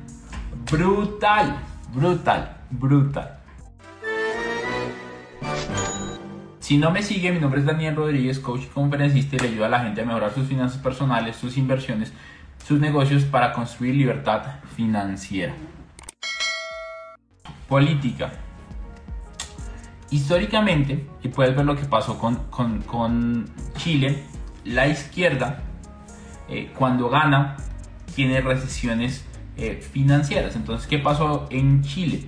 [0.71, 1.57] brutal,
[1.93, 3.39] brutal, brutal.
[6.59, 9.65] Si no me sigue, mi nombre es Daniel Rodríguez, coach y conferencista y le ayuda
[9.65, 12.13] a la gente a mejorar sus finanzas personales, sus inversiones,
[12.63, 15.53] sus negocios para construir libertad financiera.
[17.67, 18.31] Política.
[20.11, 24.23] Históricamente, y puedes ver lo que pasó con, Chile,
[24.65, 25.63] la izquierda,
[26.47, 27.57] eh, cuando gana,
[28.13, 29.25] tiene recesiones
[29.59, 30.55] eh, financieras.
[30.55, 32.25] Entonces, ¿qué pasó en Chile?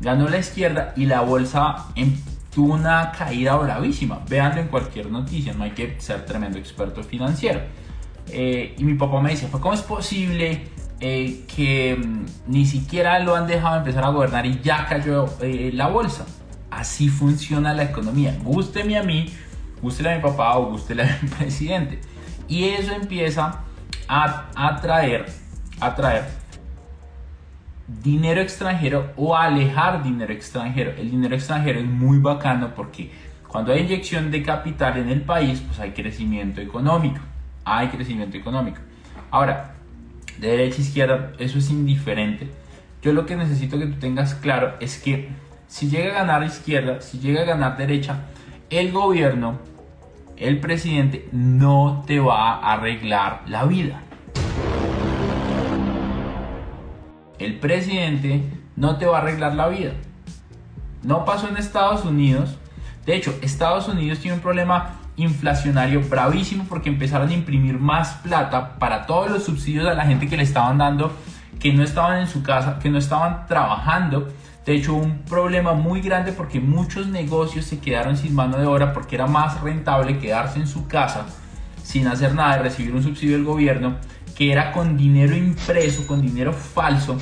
[0.00, 4.20] Ganó la izquierda y la bolsa empezó tuvo una caída bravísima.
[4.28, 7.60] Veanlo en cualquier noticia, no hay que ser tremendo experto financiero.
[8.30, 10.62] Eh, y mi papá me decía, ¿cómo es posible
[10.98, 15.70] eh, que mm, ni siquiera lo han dejado empezar a gobernar y ya cayó eh,
[15.72, 16.26] la bolsa?
[16.70, 18.36] Así funciona la economía.
[18.42, 19.32] Gústeme a mí,
[19.80, 22.00] gústele a mi papá o gústele a mi presidente.
[22.48, 23.60] Y eso empieza
[24.08, 25.26] a atraer,
[25.80, 26.37] a atraer
[27.88, 30.92] dinero extranjero o alejar dinero extranjero.
[30.92, 33.10] El dinero extranjero es muy bacano porque
[33.48, 37.20] cuando hay inyección de capital en el país, pues hay crecimiento económico.
[37.64, 38.78] Hay crecimiento económico.
[39.30, 39.74] Ahora,
[40.38, 42.48] de derecha a izquierda, eso es indiferente.
[43.02, 45.28] Yo lo que necesito que tú tengas claro es que
[45.66, 48.26] si llega a ganar izquierda, si llega a ganar derecha,
[48.70, 49.58] el gobierno,
[50.36, 54.02] el presidente, no te va a arreglar la vida.
[57.38, 58.42] El presidente
[58.76, 59.92] no te va a arreglar la vida.
[61.02, 62.56] No pasó en Estados Unidos.
[63.06, 68.78] De hecho, Estados Unidos tiene un problema inflacionario bravísimo porque empezaron a imprimir más plata
[68.78, 71.12] para todos los subsidios a la gente que le estaban dando,
[71.58, 74.28] que no estaban en su casa, que no estaban trabajando.
[74.64, 78.92] De hecho, un problema muy grande porque muchos negocios se quedaron sin mano de obra
[78.92, 81.26] porque era más rentable quedarse en su casa
[81.82, 83.96] sin hacer nada, de recibir un subsidio del gobierno
[84.38, 87.18] que era con dinero impreso, con dinero falso,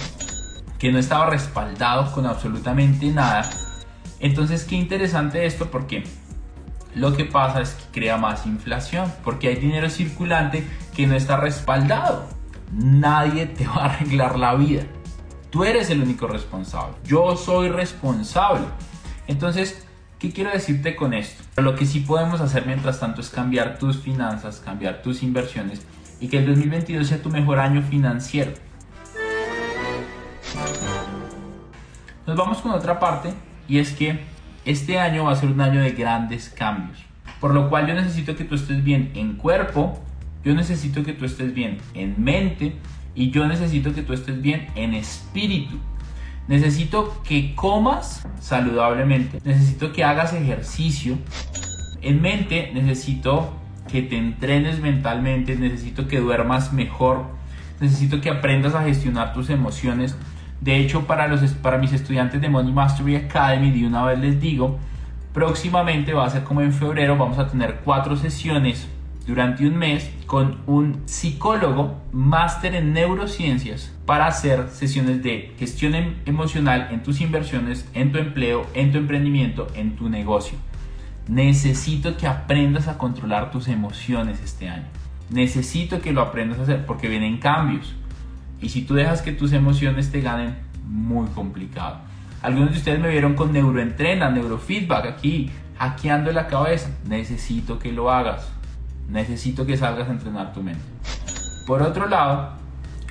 [0.78, 3.48] que no estaba respaldado con absolutamente nada.
[4.20, 6.04] Entonces, qué interesante esto porque
[6.94, 11.38] lo que pasa es que crea más inflación, porque hay dinero circulante que no está
[11.38, 12.28] respaldado.
[12.70, 14.82] Nadie te va a arreglar la vida.
[15.48, 16.96] Tú eres el único responsable.
[17.04, 18.66] Yo soy responsable.
[19.26, 19.86] Entonces,
[20.18, 21.42] ¿qué quiero decirte con esto?
[21.62, 25.80] Lo que sí podemos hacer mientras tanto es cambiar tus finanzas, cambiar tus inversiones
[26.20, 28.52] y que el 2022 sea tu mejor año financiero.
[32.26, 33.32] Nos vamos con otra parte
[33.68, 34.20] y es que
[34.64, 36.98] este año va a ser un año de grandes cambios.
[37.40, 40.02] Por lo cual yo necesito que tú estés bien en cuerpo,
[40.44, 42.76] yo necesito que tú estés bien en mente
[43.14, 45.78] y yo necesito que tú estés bien en espíritu.
[46.48, 51.18] Necesito que comas saludablemente, necesito que hagas ejercicio.
[52.00, 53.52] En mente necesito
[53.86, 57.26] que te entrenes mentalmente, necesito que duermas mejor,
[57.80, 60.16] necesito que aprendas a gestionar tus emociones.
[60.60, 64.40] De hecho, para, los, para mis estudiantes de Money Mastery Academy, de una vez les
[64.40, 64.78] digo,
[65.32, 68.88] próximamente va a ser como en febrero, vamos a tener cuatro sesiones
[69.26, 76.14] durante un mes con un psicólogo máster en neurociencias para hacer sesiones de gestión em-
[76.26, 80.56] emocional en tus inversiones, en tu empleo, en tu emprendimiento, en tu negocio.
[81.28, 84.86] Necesito que aprendas a controlar tus emociones este año.
[85.30, 87.94] Necesito que lo aprendas a hacer porque vienen cambios.
[88.60, 91.98] Y si tú dejas que tus emociones te ganen, muy complicado.
[92.42, 96.90] Algunos de ustedes me vieron con neuroentrena, neurofeedback aquí, hackeando la cabeza.
[97.08, 98.48] Necesito que lo hagas.
[99.08, 100.82] Necesito que salgas a entrenar tu mente.
[101.66, 102.52] Por otro lado,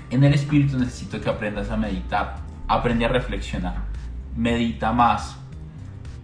[0.10, 2.38] en el espíritu necesito que aprendas a meditar.
[2.68, 3.76] Aprende a reflexionar.
[4.38, 5.38] Medita más.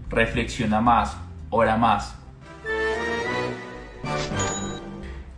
[0.10, 1.17] Reflexiona más.
[1.53, 2.15] Ora más.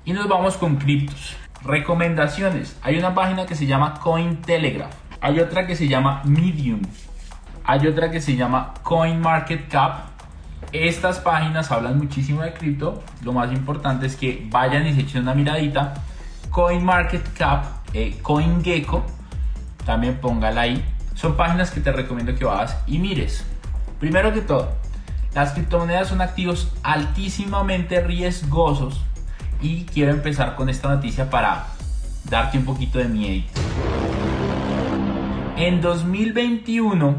[0.05, 1.35] Y nos vamos con criptos.
[1.63, 2.77] Recomendaciones.
[2.83, 4.93] Hay una página que se llama Cointelegraph.
[5.21, 6.81] Hay otra que se llama Medium.
[7.63, 10.11] Hay otra que se llama CoinMarketCap.
[10.71, 13.03] Estas páginas hablan muchísimo de cripto.
[13.23, 15.95] Lo más importante es que vayan y se echen una miradita.
[16.51, 19.03] CoinMarketCap, eh, CoinGecko,
[19.83, 20.85] también póngala ahí.
[21.15, 23.43] Son páginas que te recomiendo que vayas y mires.
[23.99, 24.75] Primero que todo,
[25.33, 29.01] las criptomonedas son activos altísimamente riesgosos
[29.61, 31.67] y quiero empezar con esta noticia para
[32.29, 33.43] darte un poquito de miedo.
[35.57, 37.15] En 2021,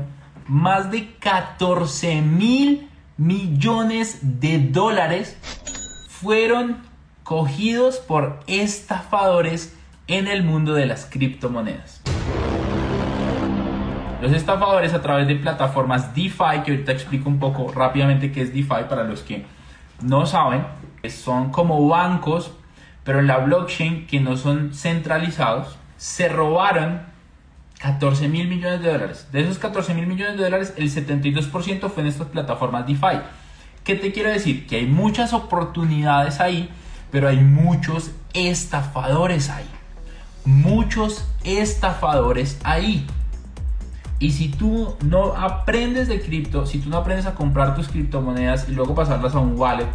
[0.46, 5.36] más de 14 mil millones de dólares
[6.08, 6.78] fueron
[7.22, 9.74] cogidos por estafadores
[10.06, 12.02] en el mundo de las criptomonedas.
[14.24, 18.54] Los estafadores a través de plataformas DeFi, que ahorita explico un poco rápidamente qué es
[18.54, 19.44] DeFi para los que
[20.00, 20.64] no saben,
[21.10, 22.52] son como bancos,
[23.04, 27.02] pero en la blockchain que no son centralizados, se robaron
[27.80, 29.28] 14 mil millones de dólares.
[29.30, 33.20] De esos 14 mil millones de dólares, el 72% fue en estas plataformas DeFi.
[33.84, 34.66] ¿Qué te quiero decir?
[34.66, 36.70] Que hay muchas oportunidades ahí,
[37.10, 39.68] pero hay muchos estafadores ahí.
[40.46, 43.06] Muchos estafadores ahí.
[44.18, 48.68] Y si tú no aprendes de cripto, si tú no aprendes a comprar tus criptomonedas
[48.68, 49.88] y luego pasarlas a un wallet,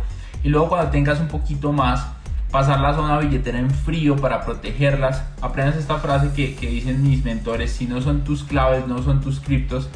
[0.43, 2.07] y luego cuando tengas un poquito más,
[2.51, 5.23] pasarlas a una billetera en frío para protegerlas.
[5.41, 9.21] Aprendas esta frase que, que dicen mis mentores, si no son tus claves, no son
[9.21, 9.89] tus criptos.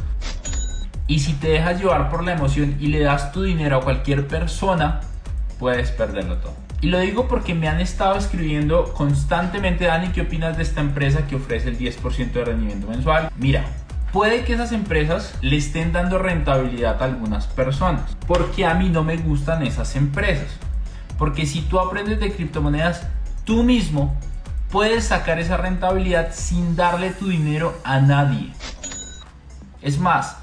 [1.08, 4.28] Y si te dejas llevar por la emoción y le das tu dinero a cualquier
[4.28, 5.02] persona,
[5.60, 6.54] puedes perderlo todo.
[6.82, 11.26] Y lo digo porque me han estado escribiendo constantemente, Dani, ¿qué opinas de esta empresa
[11.28, 13.32] que ofrece el 10% de rendimiento mensual?
[13.38, 13.66] Mira,
[14.14, 19.04] puede que esas empresas le estén dando rentabilidad a algunas personas, porque a mí no
[19.04, 20.48] me gustan esas empresas.
[21.18, 23.08] Porque si tú aprendes de criptomonedas,
[23.44, 24.16] tú mismo
[24.70, 28.52] puedes sacar esa rentabilidad sin darle tu dinero a nadie.
[29.82, 30.38] Es más,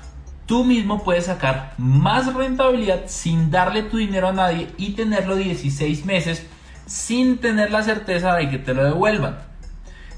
[0.47, 6.05] tú mismo puedes sacar más rentabilidad sin darle tu dinero a nadie y tenerlo 16
[6.05, 6.45] meses
[6.87, 9.50] sin tener la certeza de que te lo devuelvan.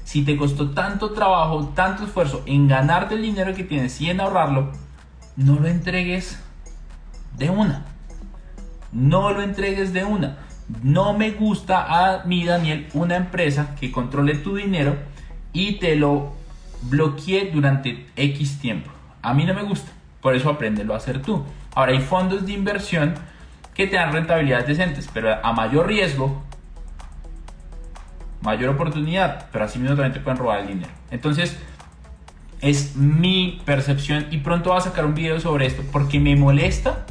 [0.03, 4.19] Si te costó tanto trabajo, tanto esfuerzo en ganarte el dinero que tienes y en
[4.19, 4.71] ahorrarlo,
[5.35, 6.39] no lo entregues
[7.37, 7.85] de una.
[8.91, 10.37] No lo entregues de una.
[10.81, 14.95] No me gusta a mí, Daniel, una empresa que controle tu dinero
[15.51, 16.33] y te lo
[16.83, 18.91] bloquee durante X tiempo.
[19.21, 19.91] A mí no me gusta.
[20.21, 21.43] Por eso apréndelo a hacer tú.
[21.75, 23.15] Ahora hay fondos de inversión
[23.73, 26.43] que te dan rentabilidades decentes, pero a mayor riesgo,
[28.43, 30.91] mayor oportunidad, pero así mismo también te pueden robar el dinero.
[31.09, 31.57] Entonces,
[32.61, 37.05] es mi percepción y pronto voy a sacar un video sobre esto porque me molesta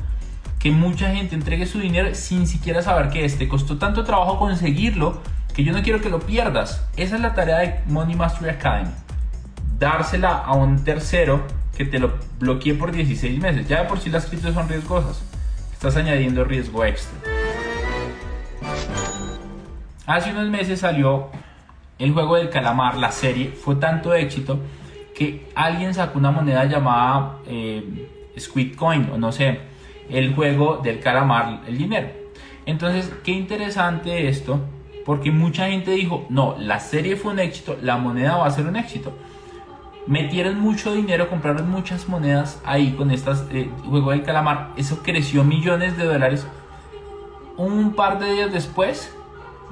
[0.58, 5.20] que mucha gente entregue su dinero sin siquiera saber que este costó tanto trabajo conseguirlo
[5.54, 6.86] que yo no quiero que lo pierdas.
[6.96, 8.92] Esa es la tarea de Money Mastery Academy.
[9.78, 11.44] Dársela a un tercero
[11.76, 13.68] que te lo bloquee por 16 meses.
[13.68, 15.22] Ya de por sí las criptos son riesgosas.
[15.72, 17.41] Estás añadiendo riesgo extra.
[20.06, 21.28] Hace unos meses salió
[21.98, 23.52] el juego del calamar, la serie.
[23.52, 24.58] Fue tanto éxito
[25.14, 29.60] que alguien sacó una moneda llamada eh, Squid Coin o no sé
[30.08, 32.08] el juego del calamar, el dinero.
[32.66, 34.60] Entonces, qué interesante esto,
[35.04, 38.66] porque mucha gente dijo, no, la serie fue un éxito, la moneda va a ser
[38.66, 39.12] un éxito.
[40.06, 45.44] Metieron mucho dinero, compraron muchas monedas ahí con estas eh, juego del calamar, eso creció
[45.44, 46.46] millones de dólares.
[47.56, 49.14] Un par de días después,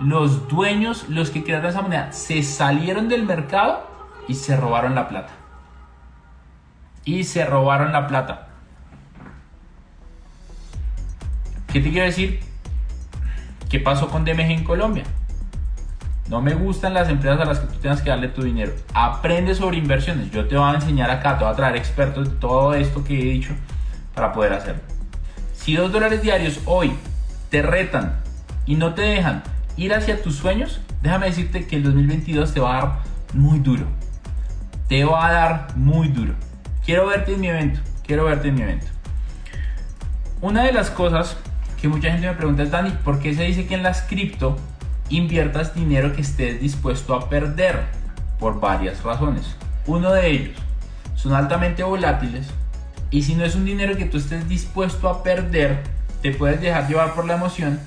[0.00, 3.86] los dueños, los que crearon esa moneda, se salieron del mercado
[4.26, 5.32] y se robaron la plata.
[7.04, 8.48] Y se robaron la plata.
[11.72, 12.40] ¿Qué te quiero decir?
[13.68, 15.04] ¿Qué pasó con DMG en Colombia?
[16.28, 18.72] No me gustan las empresas a las que tú tengas que darle tu dinero.
[18.94, 20.30] Aprende sobre inversiones.
[20.30, 23.20] Yo te voy a enseñar acá, te voy a traer expertos de todo esto que
[23.20, 23.52] he dicho
[24.14, 24.82] para poder hacerlo.
[25.52, 26.92] Si dos dólares diarios hoy
[27.50, 28.20] te retan
[28.64, 29.42] y no te dejan
[29.76, 32.98] ir hacia tus sueños, déjame decirte que el 2022 te va a dar
[33.34, 33.86] muy duro.
[34.88, 36.34] Te va a dar muy duro.
[36.84, 37.80] Quiero verte en mi evento.
[38.06, 38.86] Quiero verte en mi evento.
[40.40, 41.36] Una de las cosas
[41.80, 44.56] que mucha gente me pregunta es, Dani, ¿por qué se dice que en las cripto
[45.08, 47.84] inviertas dinero que estés dispuesto a perder?
[48.38, 49.56] Por varias razones.
[49.86, 50.56] Uno de ellos,
[51.14, 52.48] son altamente volátiles
[53.10, 55.82] y si no es un dinero que tú estés dispuesto a perder,
[56.22, 57.80] te puedes dejar llevar por la emoción,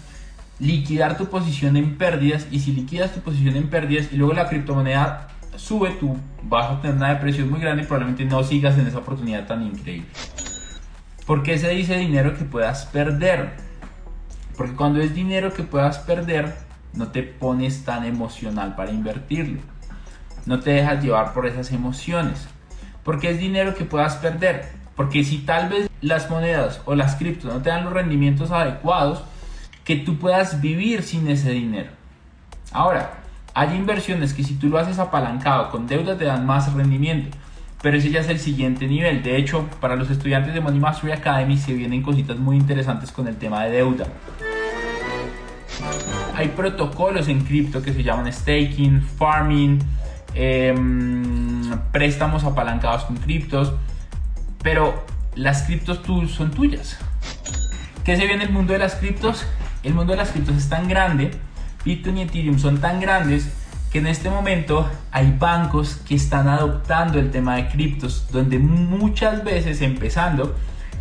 [0.60, 4.47] liquidar tu posición en pérdidas y si liquidas tu posición en pérdidas y luego la
[4.47, 8.88] criptomoneda sube, tú vas a tener una depresión muy grande y probablemente no sigas en
[8.88, 10.08] esa oportunidad tan increíble.
[11.26, 13.51] ¿Por qué se dice dinero que puedas perder?
[14.58, 16.54] Porque cuando es dinero que puedas perder,
[16.93, 19.62] no te pones tan emocional para invertirlo.
[20.45, 22.47] No te dejas llevar por esas emociones.
[23.04, 24.66] Porque es dinero que puedas perder.
[24.95, 29.24] Porque si tal vez las monedas o las criptos no te dan los rendimientos adecuados,
[29.84, 31.89] que tú puedas vivir sin ese dinero.
[32.71, 33.19] Ahora,
[33.53, 37.38] hay inversiones que si tú lo haces apalancado con deuda te dan más rendimiento,
[37.81, 39.21] pero ese ya es el siguiente nivel.
[39.21, 43.27] De hecho, para los estudiantes de Money Mastery Academy se vienen cositas muy interesantes con
[43.27, 44.07] el tema de deuda.
[46.36, 49.79] Hay protocolos en cripto que se llaman staking, farming,
[50.34, 53.73] em, préstamos apalancados con criptos
[54.63, 55.03] pero
[55.36, 55.99] las criptos
[56.31, 56.97] son tuyas.
[58.05, 59.45] ¿Qué se viene en el mundo de las criptos?
[59.84, 61.31] El mundo de las criptos es tan grande,
[61.84, 63.51] Bitcoin y Ethereum son tan grandes
[63.91, 69.43] que en este momento hay bancos que están adoptando el tema de criptos, donde muchas
[69.43, 70.55] veces empezando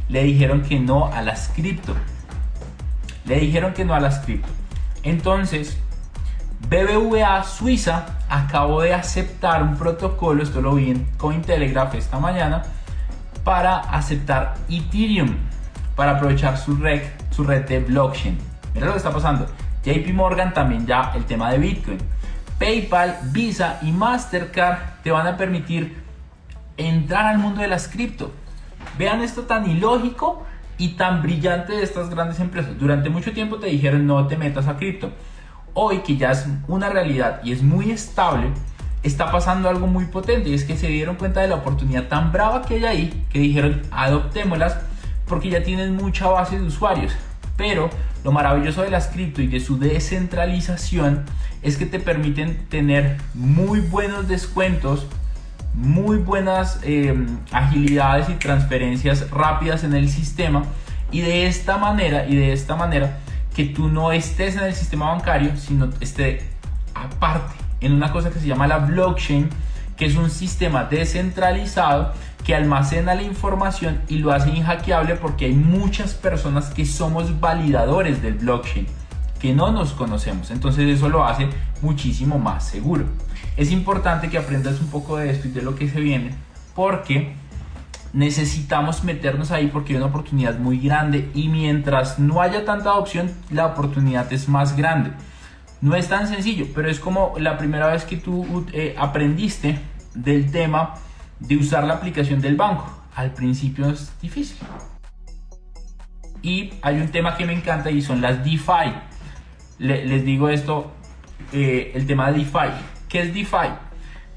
[0.09, 1.95] le dijeron que no a las cripto.
[3.25, 4.49] Le dijeron que no a las cripto.
[5.05, 5.79] Entonces,
[6.69, 12.65] BBVA Suiza acabó de aceptar un protocolo, esto lo vi en Cointelegraph esta mañana,
[13.45, 15.37] para aceptar Ethereum,
[15.95, 18.52] para aprovechar su red, su red de blockchain.
[18.75, 19.47] Mira lo que está pasando.
[19.85, 21.99] JP Morgan también ya el tema de Bitcoin.
[22.59, 25.97] PayPal, Visa y Mastercard te van a permitir
[26.77, 28.33] entrar al mundo de las cripto.
[28.99, 30.45] Vean esto tan ilógico
[30.79, 32.79] y tan brillante de estas grandes empresas.
[32.79, 35.11] Durante mucho tiempo te dijeron no te metas a cripto.
[35.75, 38.53] Hoy que ya es una realidad y es muy estable,
[39.03, 42.31] está pasando algo muy potente y es que se dieron cuenta de la oportunidad tan
[42.31, 44.77] brava que hay ahí que dijeron adoptémoslas
[45.27, 47.13] porque ya tienen mucha base de usuarios.
[47.57, 47.91] Pero
[48.25, 51.25] lo maravilloso de las cripto y de su descentralización
[51.63, 55.07] es que te permiten tener muy buenos descuentos,
[55.75, 60.65] muy buenas em, agilidades y transferencias rápidas en el sistema.
[61.11, 63.19] Y de esta manera y de esta manera
[63.55, 66.43] que tú no estés en el sistema bancario sino esté
[66.95, 69.51] aparte en una cosa que se llama la blockchain,
[70.03, 72.13] que es un sistema descentralizado
[72.45, 78.21] que almacena la información y lo hace inhackeable porque hay muchas personas que somos validadores
[78.21, 78.89] del blockchain,
[79.39, 80.51] que no nos conocemos.
[80.51, 81.49] Entonces eso lo hace
[81.83, 83.05] muchísimo más seguro.
[83.57, 86.35] Es importante que aprendas un poco de esto y de lo que se viene,
[86.75, 87.35] porque
[88.13, 93.31] necesitamos meternos ahí porque hay una oportunidad muy grande y mientras no haya tanta opción,
[93.51, 95.13] la oportunidad es más grande.
[95.81, 100.51] No es tan sencillo, pero es como la primera vez que tú eh, aprendiste del
[100.51, 100.95] tema
[101.41, 102.87] de usar la aplicación del banco.
[103.15, 104.59] Al principio es difícil.
[106.43, 108.93] Y hay un tema que me encanta y son las DeFi.
[109.79, 110.93] les digo esto,
[111.53, 112.71] eh, el tema de DeFi.
[113.09, 113.69] ¿Qué es DeFi?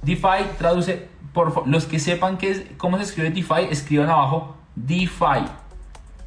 [0.02, 5.46] DeFi traduce, por los que sepan qué es, cómo se escribe DeFi, escriban abajo DeFi.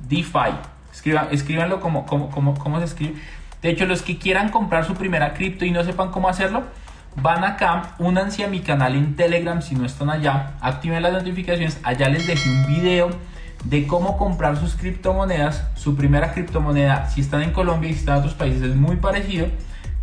[0.01, 0.51] DeFi.
[0.93, 3.15] Escriban, escríbanlo como, como, como, cómo se escribe.
[3.63, 6.65] De hecho, los que quieran comprar su primera cripto y no sepan cómo hacerlo,
[7.23, 11.79] van acá, únanse a mi canal en Telegram si no están allá, activen las notificaciones,
[11.83, 13.11] allá les dejé un video
[13.65, 18.17] de cómo comprar sus criptomonedas, su primera criptomoneda, si están en Colombia y si están
[18.17, 19.47] en otros países es muy parecido.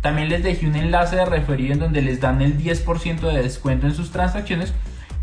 [0.02, 3.86] También les dejé un enlace de referido en donde les dan el 10% de descuento
[3.86, 4.72] en sus transacciones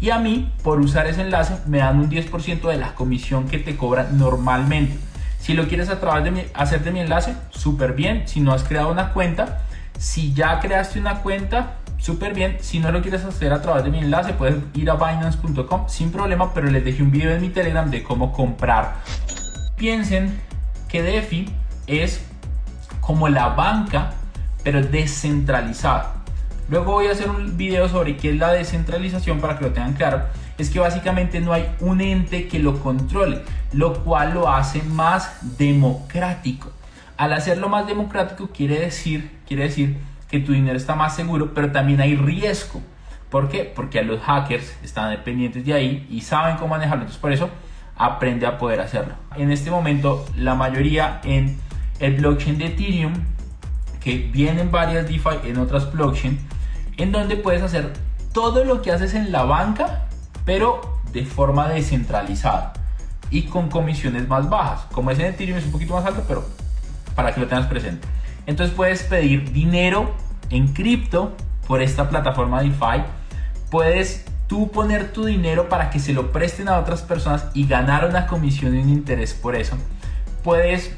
[0.03, 3.59] y a mí, por usar ese enlace, me dan un 10% de la comisión que
[3.59, 4.97] te cobran normalmente.
[5.39, 8.27] Si lo quieres a través de hacer de mi enlace, súper bien.
[8.27, 9.61] Si no has creado una cuenta,
[9.97, 12.57] si ya creaste una cuenta, súper bien.
[12.59, 16.11] Si no lo quieres hacer a través de mi enlace, puedes ir a binance.com sin
[16.11, 18.95] problema, pero les dejé un video en mi Telegram de cómo comprar.
[19.77, 20.37] Piensen
[20.89, 21.49] que DeFi
[21.87, 22.25] es
[22.99, 24.11] como la banca,
[24.63, 26.15] pero descentralizada.
[26.69, 29.93] Luego voy a hacer un video sobre qué es la descentralización para que lo tengan
[29.93, 30.23] claro
[30.57, 33.41] es que básicamente no hay un ente que lo controle,
[33.71, 36.71] lo cual lo hace más democrático.
[37.17, 39.97] Al hacerlo más democrático quiere decir, quiere decir
[40.33, 42.81] que tu dinero está más seguro, pero también hay riesgo.
[43.29, 43.71] ¿Por qué?
[43.75, 47.03] Porque los hackers están dependientes de ahí y saben cómo manejarlo.
[47.03, 47.51] Entonces por eso
[47.95, 49.13] aprende a poder hacerlo.
[49.35, 51.59] En este momento la mayoría en
[51.99, 53.13] el blockchain de Ethereum
[54.03, 56.39] que vienen varias DeFi en otras blockchain,
[56.97, 57.93] en donde puedes hacer
[58.33, 60.07] todo lo que haces en la banca,
[60.45, 62.73] pero de forma descentralizada
[63.29, 64.87] y con comisiones más bajas.
[64.93, 66.43] Como es en Ethereum es un poquito más alto, pero
[67.13, 68.07] para que lo tengas presente.
[68.45, 70.13] Entonces puedes pedir dinero
[70.49, 71.35] en cripto
[71.67, 73.03] por esta plataforma DeFi.
[73.69, 78.07] Puedes tú poner tu dinero para que se lo presten a otras personas y ganar
[78.07, 79.77] una comisión y un interés por eso.
[80.43, 80.91] Puedes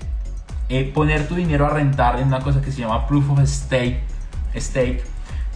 [0.67, 4.01] eh, poner tu dinero a rentar en una cosa que se llama proof of stake.
[4.55, 5.03] stake.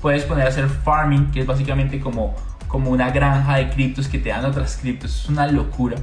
[0.01, 2.35] Puedes poner a hacer farming, que es básicamente como,
[2.67, 5.23] como una granja de criptos que te dan otras criptos.
[5.23, 5.97] Es una locura.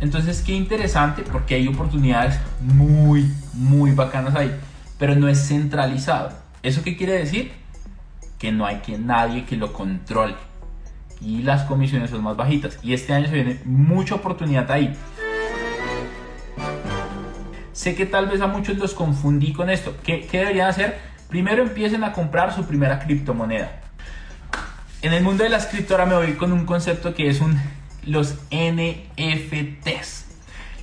[0.00, 4.54] Entonces, qué interesante porque hay oportunidades muy, muy bacanas ahí,
[4.98, 6.32] pero no es centralizado.
[6.62, 7.52] ¿Eso qué quiere decir?
[8.38, 10.34] Que no hay que nadie que lo controle
[11.20, 12.78] y las comisiones son más bajitas.
[12.82, 14.94] Y este año se viene mucha oportunidad ahí.
[17.72, 19.94] Sé que tal vez a muchos los confundí con esto.
[20.02, 20.98] ¿Qué, deberían hacer?
[21.28, 23.80] Primero empiecen a comprar su primera criptomoneda.
[25.02, 27.60] En el mundo de las cripto ahora me voy con un concepto que es un
[28.04, 30.25] los NFTs.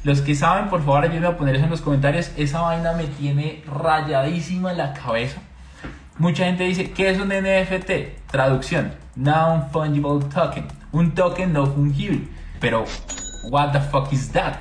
[0.04, 2.32] Los que saben, por favor, ayúdenme a poner eso en los comentarios.
[2.36, 5.42] Esa vaina me tiene rayadísima en la cabeza.
[6.18, 8.30] Mucha gente dice, ¿qué es un NFT?
[8.30, 10.68] Traducción, Non-Fungible Token.
[10.92, 12.28] Un token no fungible.
[12.60, 12.84] Pero,
[13.50, 14.60] what the fuck is that?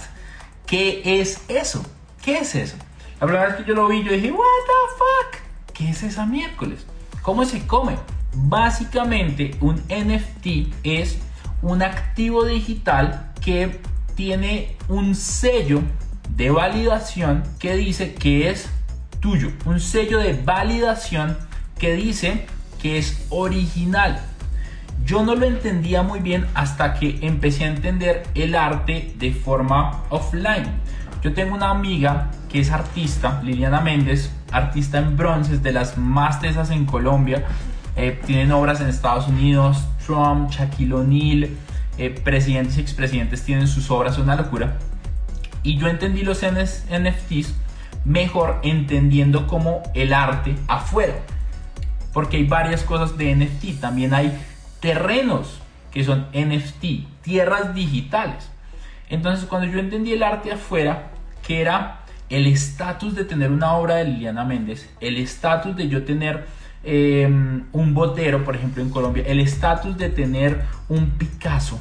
[0.65, 1.85] ¿Qué es eso?
[2.23, 2.77] ¿Qué es eso?
[3.21, 5.75] La primera vez que yo lo vi, yo dije, what the fuck?
[5.75, 6.87] ¿Qué es esa miércoles?
[7.21, 7.97] ¿Cómo se come?
[8.33, 11.19] Básicamente, un NFT es
[11.63, 13.81] un activo digital que
[14.15, 15.83] tiene un sello
[16.37, 18.69] de validación que dice que es
[19.21, 19.51] tuyo.
[19.65, 21.37] Un sello de validación
[21.79, 22.47] que dice
[22.81, 24.21] que es original.
[25.05, 30.05] Yo no lo entendía muy bien hasta que empecé a entender el arte de forma
[30.11, 30.67] offline.
[31.23, 36.41] Yo tengo una amiga que es artista, Liliana Méndez, artista en bronces de las más
[36.41, 37.45] tesas en Colombia.
[37.97, 41.51] Eh, tienen obras en Estados Unidos, Trump, Shaquille O'Neal,
[41.99, 44.79] eh, presidentes y expresidentes tienen sus obras, una locura.
[45.63, 47.55] Y yo entendí los NFTs
[48.05, 51.15] mejor entendiendo como el arte afuera.
[52.13, 53.81] Porque hay varias cosas de NFT.
[53.81, 54.37] También hay
[54.81, 55.61] terrenos
[55.93, 58.51] que son NFT, tierras digitales.
[59.09, 61.11] Entonces cuando yo entendí el arte afuera,
[61.47, 66.05] que era el estatus de tener una obra de Liliana Méndez, el estatus de yo
[66.05, 66.47] tener
[66.85, 71.81] em, un botero, por ejemplo, en Colombia, el estatus de tener un Picasso,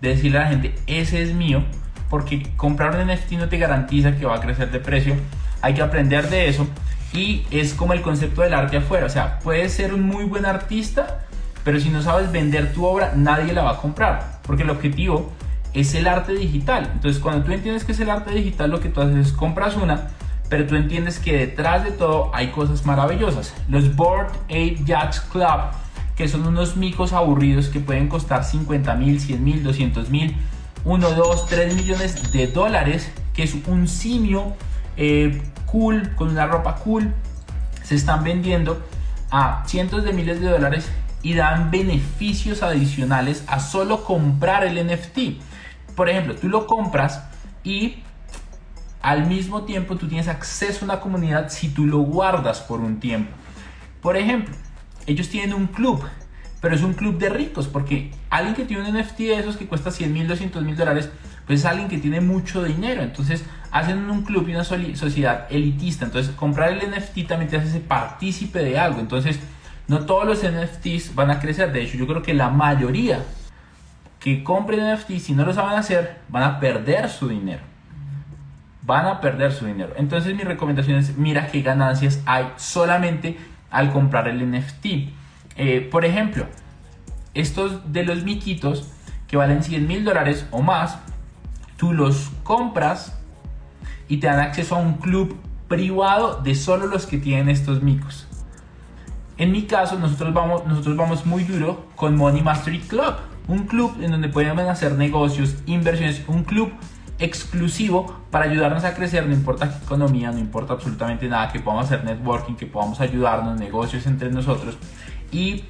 [0.00, 1.64] de decirle a la gente, ese es mío,
[2.10, 5.14] porque comprar un NFT no te garantiza que va a crecer de precio,
[5.62, 6.66] hay que aprender de eso
[7.12, 10.46] y es como el concepto del arte afuera, o sea, puedes ser un muy buen
[10.46, 11.20] artista,
[11.64, 15.32] pero si no sabes vender tu obra, nadie la va a comprar, porque el objetivo
[15.74, 16.90] es el arte digital.
[16.92, 19.76] Entonces, cuando tú entiendes que es el arte digital, lo que tú haces es compras
[19.76, 20.08] una,
[20.48, 23.54] pero tú entiendes que detrás de todo hay cosas maravillosas.
[23.68, 25.60] Los Board Ape Yacht Club,
[26.16, 30.36] que son unos micos aburridos que pueden costar 50 mil, 100 mil, 200 mil,
[30.84, 34.54] 1, 2, 3 millones de dólares, que es un simio
[34.96, 37.12] eh, cool, con una ropa cool,
[37.82, 38.82] se están vendiendo
[39.30, 40.88] a cientos de miles de dólares
[41.22, 45.42] y dan beneficios adicionales a solo comprar el NFT.
[45.96, 47.24] Por ejemplo, tú lo compras
[47.64, 47.96] y
[49.06, 52.98] al mismo tiempo tú tienes acceso a una comunidad si tú lo guardas por un
[52.98, 53.30] tiempo.
[54.02, 54.52] Por ejemplo,
[55.06, 56.02] ellos tienen un club,
[56.60, 59.68] pero es un club de ricos porque alguien que tiene un NFT de esos que
[59.68, 61.08] cuesta 100 mil, 200 mil dólares,
[61.46, 63.00] pues es alguien que tiene mucho dinero.
[63.00, 66.04] Entonces hacen un club y una sociedad elitista.
[66.04, 68.98] Entonces comprar el NFT también te hace partícipe de algo.
[68.98, 69.38] Entonces
[69.86, 71.70] no todos los NFTs van a crecer.
[71.70, 73.22] De hecho, yo creo que la mayoría
[74.18, 77.75] que compren NFTs, si no lo saben hacer, van a perder su dinero.
[78.86, 79.92] Van a perder su dinero.
[79.96, 83.36] Entonces mi recomendación es, mira qué ganancias hay solamente
[83.70, 84.86] al comprar el NFT.
[85.56, 86.46] Eh, por ejemplo,
[87.34, 88.88] estos de los miquitos
[89.26, 90.98] que valen 100 mil dólares o más,
[91.76, 93.18] tú los compras
[94.08, 95.36] y te dan acceso a un club
[95.68, 98.26] privado de solo los que tienen estos micos.
[99.38, 103.16] En mi caso, nosotros vamos, nosotros vamos muy duro con Money Mastery Club,
[103.48, 106.72] un club en donde podemos hacer negocios, inversiones, un club
[107.18, 111.86] exclusivo para ayudarnos a crecer, no importa qué economía, no importa absolutamente nada, que podamos
[111.86, 114.76] hacer networking, que podamos ayudarnos, negocios entre nosotros
[115.32, 115.64] y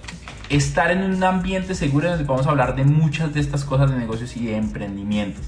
[0.49, 4.36] estar en un ambiente seguro donde podamos hablar de muchas de estas cosas de negocios
[4.36, 5.44] y de emprendimientos.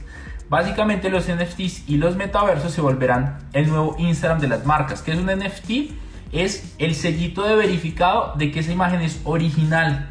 [0.49, 5.03] Básicamente los NFTs y los metaversos se volverán el nuevo Instagram de las marcas.
[5.03, 5.92] ¿Qué es un NFT?
[6.32, 10.09] Es el sellito de verificado de que esa imagen es original,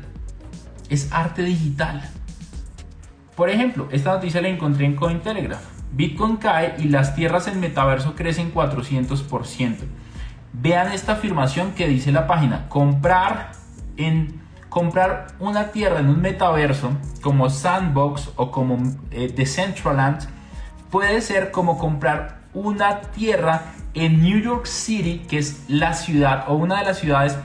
[0.90, 2.08] es arte digital.
[3.36, 5.77] Por ejemplo, esta noticia la encontré en Cointelegraph.
[5.92, 9.76] Bitcoin cae y las tierras en metaverso crecen 400%.
[10.54, 13.52] vean esta afirmación que dice la página, comprar
[13.98, 18.78] en comprar una tierra en un metaverso como Sandbox o como
[19.12, 20.28] eh, Decentraland
[20.92, 26.54] puede ser como comprar una tierra en New York City, que es la ciudad o
[26.54, 27.38] una de las ciudades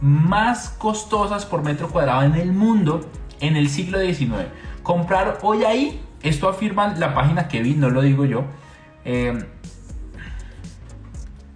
[0.00, 3.00] más costosas por metro cuadrado en el mundo
[3.40, 4.46] en el siglo XIX.
[4.82, 8.44] Comprar hoy ahí, esto afirma la página que vi, no lo digo yo,
[9.04, 9.44] eh,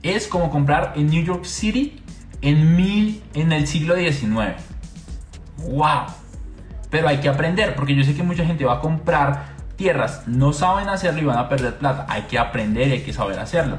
[0.02, 2.02] es como comprar en New York City
[2.40, 4.56] en, mil, en el siglo XIX.
[5.58, 6.06] ¡Wow!
[6.90, 10.52] Pero hay que aprender, porque yo sé que mucha gente va a comprar tierras, no
[10.52, 12.06] saben hacerlo y van a perder plata.
[12.08, 13.78] Hay que aprender hay que saber hacerlo.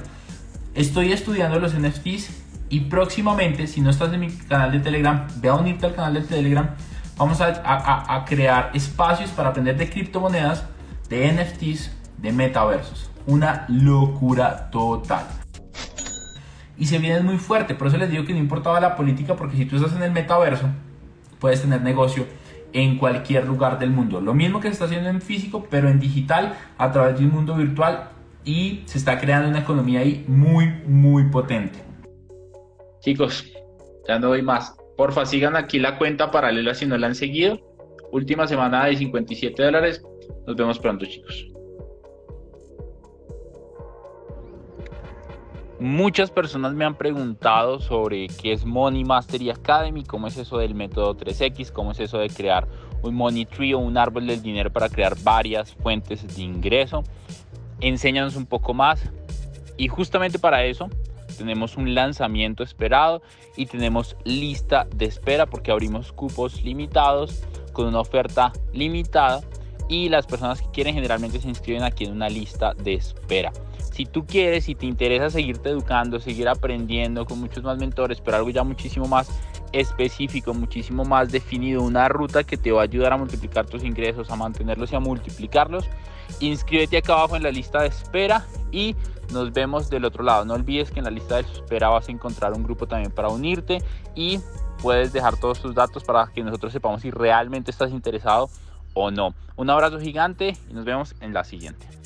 [0.74, 2.30] Estoy estudiando los NFTs
[2.70, 6.16] y próximamente, si no estás en mi canal de Telegram, ve a unirte al canal
[6.16, 6.70] de Telegram.
[7.18, 10.66] Vamos a, a crear espacios para aprender de criptomonedas,
[11.14, 13.10] de NFTs, de metaversos.
[13.26, 15.26] Una locura total
[16.78, 17.76] y se viene muy fuerte.
[17.76, 20.12] Por eso les digo que no importaba la política, porque si tú estás en el
[20.12, 20.68] metaverso,
[21.40, 22.26] puedes tener negocio
[22.74, 24.20] en cualquier lugar del mundo.
[24.20, 27.32] Lo mismo que se está haciendo en físico, pero en digital, a través de un
[27.32, 28.10] mundo virtual,
[28.44, 31.80] y se está creando una economía ahí muy, muy potente.
[33.02, 33.46] Chicos,
[34.08, 34.76] ya no doy más.
[34.98, 37.60] Porfa, sigan aquí la cuenta paralela si no la han seguido.
[38.12, 40.04] Última semana de 57 dólares.
[40.46, 41.48] Nos vemos pronto, chicos.
[45.80, 50.76] Muchas personas me han preguntado sobre qué es Money Mastery Academy, cómo es eso del
[50.76, 52.68] método 3X, cómo es eso de crear
[53.02, 57.04] un money tree o un árbol del dinero para crear varias fuentes de ingreso.
[57.82, 59.04] Enséñanos un poco más.
[59.76, 60.90] Y justamente para eso
[61.38, 63.22] tenemos un lanzamiento esperado
[63.58, 67.44] y tenemos lista de espera porque abrimos cupos limitados
[67.74, 69.42] con una oferta limitada
[69.88, 73.52] y las personas que quieren generalmente se inscriben aquí en una lista de espera.
[73.92, 78.38] Si tú quieres, y te interesa seguirte educando, seguir aprendiendo con muchos más mentores, pero
[78.38, 79.30] algo ya muchísimo más
[79.72, 84.32] específico, muchísimo más definido, una ruta que te va a ayudar a multiplicar tus ingresos,
[84.32, 85.86] a mantenerlos y a multiplicarlos,
[86.40, 88.96] inscríbete acá abajo en la lista de espera y
[89.32, 90.46] nos vemos del otro lado.
[90.46, 93.30] No olvides que en la lista de espera vas a encontrar un grupo también para
[93.30, 93.80] unirte
[94.16, 94.40] y
[94.82, 98.50] puedes dejar todos tus datos para que nosotros sepamos si realmente estás interesado
[98.94, 99.34] o no.
[99.56, 102.03] Un abrazo gigante y nos vemos en la siguiente.